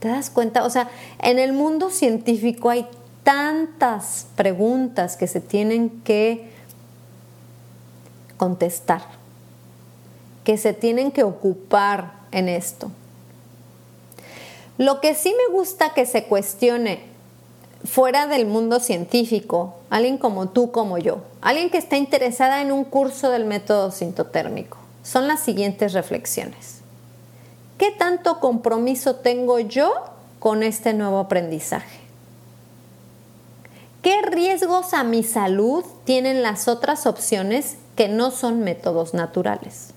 ¿Te 0.00 0.08
das 0.08 0.30
cuenta? 0.30 0.64
O 0.64 0.70
sea, 0.70 0.90
en 1.22 1.38
el 1.38 1.52
mundo 1.52 1.90
científico 1.90 2.70
hay 2.70 2.86
tantas 3.22 4.26
preguntas 4.36 5.16
que 5.16 5.26
se 5.26 5.40
tienen 5.40 5.88
que 6.02 6.50
contestar, 8.36 9.02
que 10.44 10.58
se 10.58 10.72
tienen 10.74 11.10
que 11.10 11.24
ocupar 11.24 12.12
en 12.32 12.48
esto. 12.48 12.90
Lo 14.76 15.00
que 15.00 15.14
sí 15.14 15.34
me 15.34 15.54
gusta 15.54 15.94
que 15.94 16.04
se 16.04 16.24
cuestione 16.24 17.00
fuera 17.84 18.26
del 18.26 18.44
mundo 18.44 18.80
científico, 18.80 19.76
alguien 19.88 20.18
como 20.18 20.48
tú, 20.48 20.70
como 20.70 20.98
yo, 20.98 21.22
alguien 21.40 21.70
que 21.70 21.78
está 21.78 21.96
interesada 21.96 22.60
en 22.60 22.72
un 22.72 22.84
curso 22.84 23.30
del 23.30 23.44
método 23.44 23.90
sintotérmico 23.90 24.83
son 25.04 25.28
las 25.28 25.38
siguientes 25.38 25.92
reflexiones. 25.92 26.80
¿Qué 27.78 27.92
tanto 27.92 28.40
compromiso 28.40 29.16
tengo 29.16 29.60
yo 29.60 29.92
con 30.40 30.64
este 30.64 30.94
nuevo 30.94 31.18
aprendizaje? 31.20 32.00
¿Qué 34.02 34.20
riesgos 34.22 34.92
a 34.94 35.04
mi 35.04 35.22
salud 35.22 35.84
tienen 36.04 36.42
las 36.42 36.68
otras 36.68 37.06
opciones 37.06 37.76
que 37.96 38.08
no 38.08 38.30
son 38.30 38.60
métodos 38.60 39.14
naturales? 39.14 39.90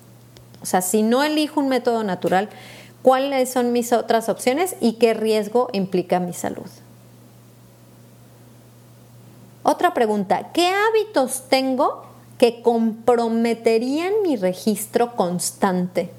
O 0.61 0.65
sea, 0.65 0.81
si 0.81 1.03
no 1.03 1.23
elijo 1.23 1.59
un 1.59 1.69
método 1.69 2.03
natural, 2.03 2.49
¿cuáles 3.01 3.49
son 3.49 3.73
mis 3.73 3.93
otras 3.93 4.29
opciones 4.29 4.75
y 4.81 4.93
qué 4.93 5.13
riesgo 5.13 5.69
implica 5.71 6.19
mi 6.19 6.33
salud? 6.33 6.69
Otra 9.63 9.93
pregunta, 9.93 10.51
¿qué 10.53 10.67
hábitos 10.67 11.43
tengo 11.49 12.05
que 12.37 12.61
comprometerían 12.61 14.13
mi 14.23 14.35
registro 14.35 15.15
constante. 15.15 16.11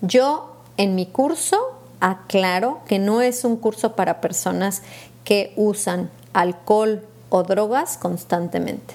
Yo 0.00 0.56
en 0.76 0.94
mi 0.94 1.06
curso 1.06 1.56
aclaro 2.00 2.80
que 2.86 2.98
no 2.98 3.22
es 3.22 3.44
un 3.44 3.56
curso 3.56 3.94
para 3.94 4.20
personas 4.20 4.82
que 5.24 5.52
usan 5.56 6.10
alcohol 6.32 7.02
o 7.30 7.42
drogas 7.42 7.96
constantemente, 7.96 8.94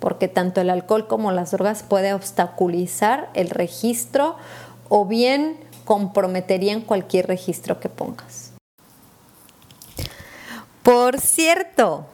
porque 0.00 0.28
tanto 0.28 0.60
el 0.60 0.70
alcohol 0.70 1.06
como 1.06 1.32
las 1.32 1.52
drogas 1.52 1.82
puede 1.82 2.12
obstaculizar 2.12 3.30
el 3.34 3.50
registro 3.50 4.36
o 4.88 5.06
bien 5.06 5.56
comprometerían 5.84 6.80
cualquier 6.80 7.26
registro 7.26 7.80
que 7.80 7.88
pongas. 7.88 8.52
Por 10.82 11.18
cierto, 11.20 12.06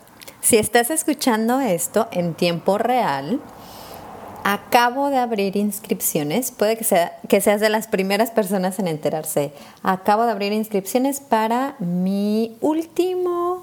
si 0.50 0.58
estás 0.58 0.90
escuchando 0.90 1.60
esto 1.60 2.08
en 2.10 2.34
tiempo 2.34 2.76
real, 2.76 3.38
acabo 4.42 5.08
de 5.08 5.18
abrir 5.18 5.54
inscripciones, 5.54 6.50
puede 6.50 6.76
que, 6.76 6.82
sea, 6.82 7.16
que 7.28 7.40
seas 7.40 7.60
de 7.60 7.68
las 7.68 7.86
primeras 7.86 8.32
personas 8.32 8.80
en 8.80 8.88
enterarse, 8.88 9.52
acabo 9.84 10.24
de 10.24 10.32
abrir 10.32 10.52
inscripciones 10.52 11.20
para 11.20 11.76
mi 11.78 12.56
último 12.60 13.62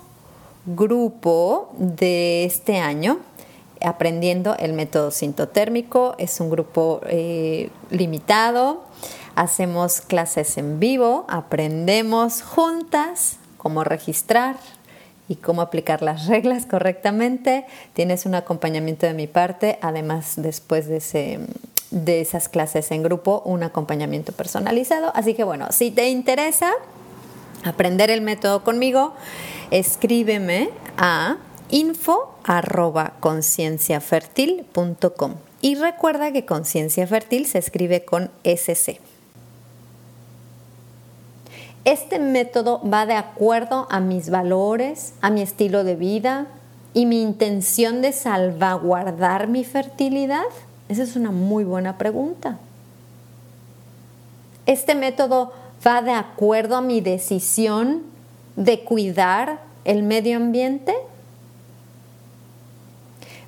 grupo 0.66 1.74
de 1.78 2.46
este 2.46 2.78
año, 2.78 3.20
aprendiendo 3.82 4.56
el 4.56 4.72
método 4.72 5.12
sintotérmico. 5.12 6.16
Es 6.18 6.40
un 6.40 6.50
grupo 6.50 7.02
eh, 7.08 7.70
limitado, 7.90 8.86
hacemos 9.36 10.00
clases 10.00 10.58
en 10.58 10.80
vivo, 10.80 11.26
aprendemos 11.28 12.42
juntas 12.44 13.40
cómo 13.58 13.84
registrar, 13.84 14.56
y 15.28 15.36
cómo 15.36 15.62
aplicar 15.62 16.02
las 16.02 16.28
reglas 16.28 16.66
correctamente. 16.66 17.66
Tienes 17.94 18.26
un 18.26 18.36
acompañamiento 18.36 19.06
de 19.06 19.14
mi 19.14 19.28
parte, 19.28 19.78
además 19.82 20.34
después 20.38 20.88
de, 20.88 20.98
ese, 20.98 21.40
de 21.92 22.22
esas 22.22 22.50
clases 22.50 22.92
en 22.92 23.04
grupo, 23.04 23.42
un 23.46 23.64
acompañamiento 23.64 24.32
personalizado. 24.32 25.12
Así 25.16 25.34
que 25.34 25.44
bueno, 25.44 25.68
si 25.72 25.92
te 25.92 26.10
interesa 26.10 26.72
aprender 27.64 28.10
el 28.10 28.22
método 28.22 28.64
conmigo, 28.64 29.14
escríbeme 29.72 30.70
a 30.98 31.38
info 31.70 32.34
y 35.62 35.76
recuerda 35.76 36.32
que 36.32 36.46
conciencia 36.46 37.08
fértil 37.08 37.46
se 37.46 37.58
escribe 37.58 38.06
con 38.06 38.32
SC. 38.44 39.00
Este 41.88 42.20
método 42.20 42.82
va 42.82 43.06
de 43.06 43.14
acuerdo 43.14 43.88
a 43.90 44.02
mis 44.02 44.30
valores, 44.30 45.14
a 45.22 45.30
mi 45.30 45.42
estilo 45.42 45.86
de 45.86 45.96
vida 45.96 46.48
y 46.94 47.06
mi 47.06 47.22
intención 47.22 48.02
de 48.02 48.12
salvaguardar 48.12 49.48
mi 49.48 49.64
fertilidad. 49.64 50.44
Esa 50.90 51.04
es 51.04 51.16
una 51.16 51.32
muy 51.32 51.64
buena 51.64 51.98
pregunta. 51.98 52.58
Este 54.66 54.96
método 54.96 55.54
va 55.88 56.02
de 56.02 56.12
acuerdo 56.12 56.76
a 56.76 56.82
mi 56.82 57.00
decisión 57.00 58.04
de 58.58 58.84
cuidar 58.84 59.62
el 59.86 60.04
medio 60.04 60.36
ambiente. 60.36 60.94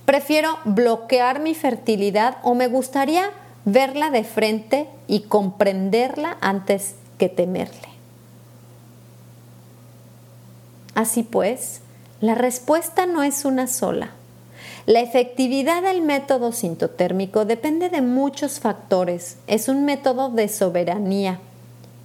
Prefiero 0.05 0.59
bloquear 0.63 1.41
mi 1.41 1.55
fertilidad 1.55 2.37
o 2.43 2.55
me 2.55 2.67
gustaría 2.67 3.31
verla 3.65 4.11
de 4.11 4.23
frente 4.23 4.87
y 5.09 5.23
comprenderla 5.23 6.37
antes 6.39 6.95
que 7.17 7.27
temerle. 7.27 7.88
Así 10.99 11.23
pues, 11.23 11.79
la 12.19 12.35
respuesta 12.35 13.05
no 13.05 13.23
es 13.23 13.45
una 13.45 13.67
sola. 13.67 14.09
La 14.85 14.99
efectividad 14.99 15.81
del 15.81 16.01
método 16.01 16.51
sintotérmico 16.51 17.45
depende 17.45 17.87
de 17.87 18.01
muchos 18.01 18.59
factores. 18.59 19.37
Es 19.47 19.69
un 19.69 19.85
método 19.85 20.29
de 20.29 20.49
soberanía. 20.49 21.39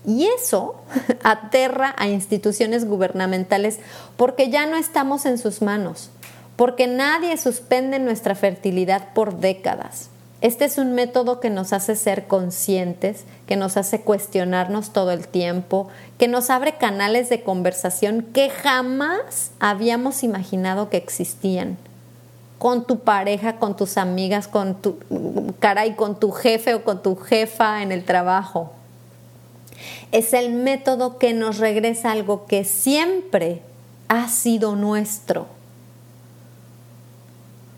Y 0.07 0.29
eso 0.39 0.77
aterra 1.25 1.93
a 1.99 2.07
instituciones 2.07 2.85
gubernamentales 2.85 3.81
porque 4.17 4.49
ya 4.49 4.65
no 4.67 4.77
estamos 4.77 5.27
en 5.27 5.39
sus 5.39 5.61
manos, 5.61 6.11
porque 6.55 6.87
nadie 6.87 7.37
suspende 7.37 7.99
nuestra 7.99 8.37
fertilidad 8.37 9.13
por 9.13 9.41
décadas. 9.41 10.09
Este 10.45 10.67
es 10.67 10.77
un 10.77 10.93
método 10.93 11.41
que 11.41 11.49
nos 11.49 11.73
hace 11.73 11.97
ser 11.97 12.27
conscientes, 12.27 13.25
que 13.47 13.57
nos 13.57 13.79
hace 13.79 14.03
cuestionarnos 14.03 14.93
todo 14.93 15.11
el 15.11 15.27
tiempo, 15.27 15.89
que 16.19 16.29
nos 16.29 16.51
abre 16.51 16.75
canales 16.77 17.31
de 17.31 17.43
conversación 17.43 18.21
que 18.21 18.51
jamás 18.51 19.53
habíamos 19.59 20.23
imaginado 20.23 20.91
que 20.91 20.99
existían. 20.99 21.79
Con 22.59 22.87
tu 22.87 22.99
pareja, 22.99 23.57
con 23.57 23.75
tus 23.75 23.97
amigas, 23.97 24.47
con 24.47 24.75
tu 24.75 24.99
caray, 25.61 25.95
con 25.95 26.21
tu 26.21 26.31
jefe 26.31 26.75
o 26.75 26.85
con 26.85 27.03
tu 27.03 27.17
jefa 27.17 27.83
en 27.83 27.91
el 27.91 28.05
trabajo. 28.05 28.71
Es 30.13 30.35
el 30.35 30.53
método 30.53 31.17
que 31.17 31.33
nos 31.33 31.57
regresa 31.57 32.13
algo 32.13 32.45
que 32.45 32.65
siempre 32.65 33.63
ha 34.09 34.29
sido 34.29 34.77
nuestro. 34.77 35.47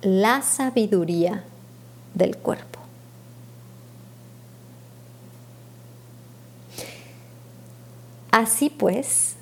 La 0.02 0.42
sabiduría 0.42 1.44
del 2.16 2.36
cuerpo. 2.36 2.80
Así 8.32 8.70
pues, 8.70 9.36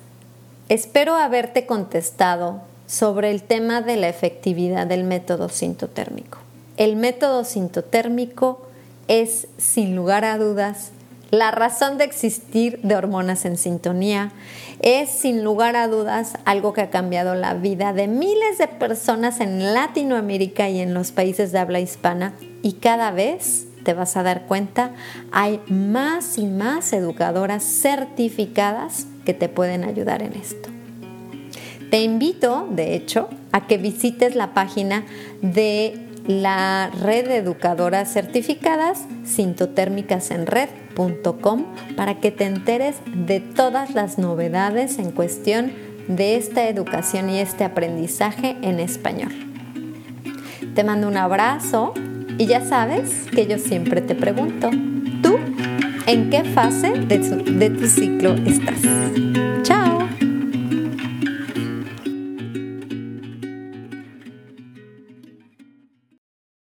espero 0.69 1.15
haberte 1.15 1.65
contestado 1.65 2.61
sobre 2.85 3.31
el 3.31 3.43
tema 3.43 3.81
de 3.81 3.95
la 3.95 4.09
efectividad 4.09 4.85
del 4.87 5.03
método 5.03 5.49
sintotérmico. 5.49 6.37
El 6.77 6.95
método 6.95 7.43
sintotérmico 7.45 8.61
es, 9.07 9.47
sin 9.57 9.95
lugar 9.95 10.23
a 10.25 10.37
dudas, 10.37 10.91
la 11.31 11.51
razón 11.51 11.97
de 11.97 12.03
existir 12.03 12.79
de 12.83 12.95
hormonas 12.95 13.45
en 13.45 13.57
sintonía 13.57 14.31
es 14.81 15.09
sin 15.09 15.43
lugar 15.43 15.75
a 15.75 15.87
dudas 15.87 16.33
algo 16.45 16.73
que 16.73 16.81
ha 16.81 16.89
cambiado 16.89 17.35
la 17.35 17.53
vida 17.53 17.93
de 17.93 18.07
miles 18.07 18.57
de 18.59 18.67
personas 18.67 19.39
en 19.39 19.73
Latinoamérica 19.73 20.69
y 20.69 20.79
en 20.79 20.93
los 20.93 21.11
países 21.11 21.51
de 21.51 21.59
habla 21.59 21.79
hispana 21.79 22.33
y 22.65 22.73
cada 22.73 23.11
vez 23.11 23.67
te 23.83 23.93
vas 23.93 24.17
a 24.17 24.23
dar 24.23 24.47
cuenta, 24.47 24.89
hay 25.31 25.61
más 25.67 26.39
y 26.39 26.47
más 26.47 26.91
educadoras 26.93 27.63
certificadas 27.63 29.05
que 29.23 29.35
te 29.35 29.49
pueden 29.49 29.83
ayudar 29.83 30.23
en 30.23 30.33
esto. 30.33 30.69
Te 31.91 32.01
invito, 32.01 32.67
de 32.71 32.95
hecho, 32.95 33.29
a 33.51 33.67
que 33.67 33.77
visites 33.77 34.33
la 34.33 34.55
página 34.55 35.05
de 35.43 36.07
la 36.25 36.89
red 37.03 37.27
de 37.27 37.37
educadoras 37.37 38.11
certificadas 38.11 39.05
sintotérmicasenred.com 39.25 41.65
para 41.95 42.19
que 42.19 42.31
te 42.31 42.45
enteres 42.45 42.95
de 43.05 43.41
todas 43.41 43.93
las 43.93 44.17
novedades 44.17 44.97
en 44.97 45.11
cuestión 45.11 45.71
de 46.07 46.35
esta 46.35 46.67
educación 46.67 47.29
y 47.29 47.37
este 47.37 47.63
aprendizaje 47.63 48.57
en 48.63 48.79
español. 48.79 49.33
Te 50.73 50.83
mando 50.83 51.07
un 51.07 51.17
abrazo 51.17 51.93
y 52.37 52.47
ya 52.47 52.61
sabes 52.61 53.25
que 53.33 53.47
yo 53.47 53.57
siempre 53.57 54.01
te 54.01 54.15
pregunto, 54.15 54.69
¿tú 55.21 55.37
en 56.05 56.29
qué 56.29 56.43
fase 56.43 56.91
de 56.91 57.69
tu, 57.69 57.87
ciclo 57.87 58.35
estás? 58.45 58.81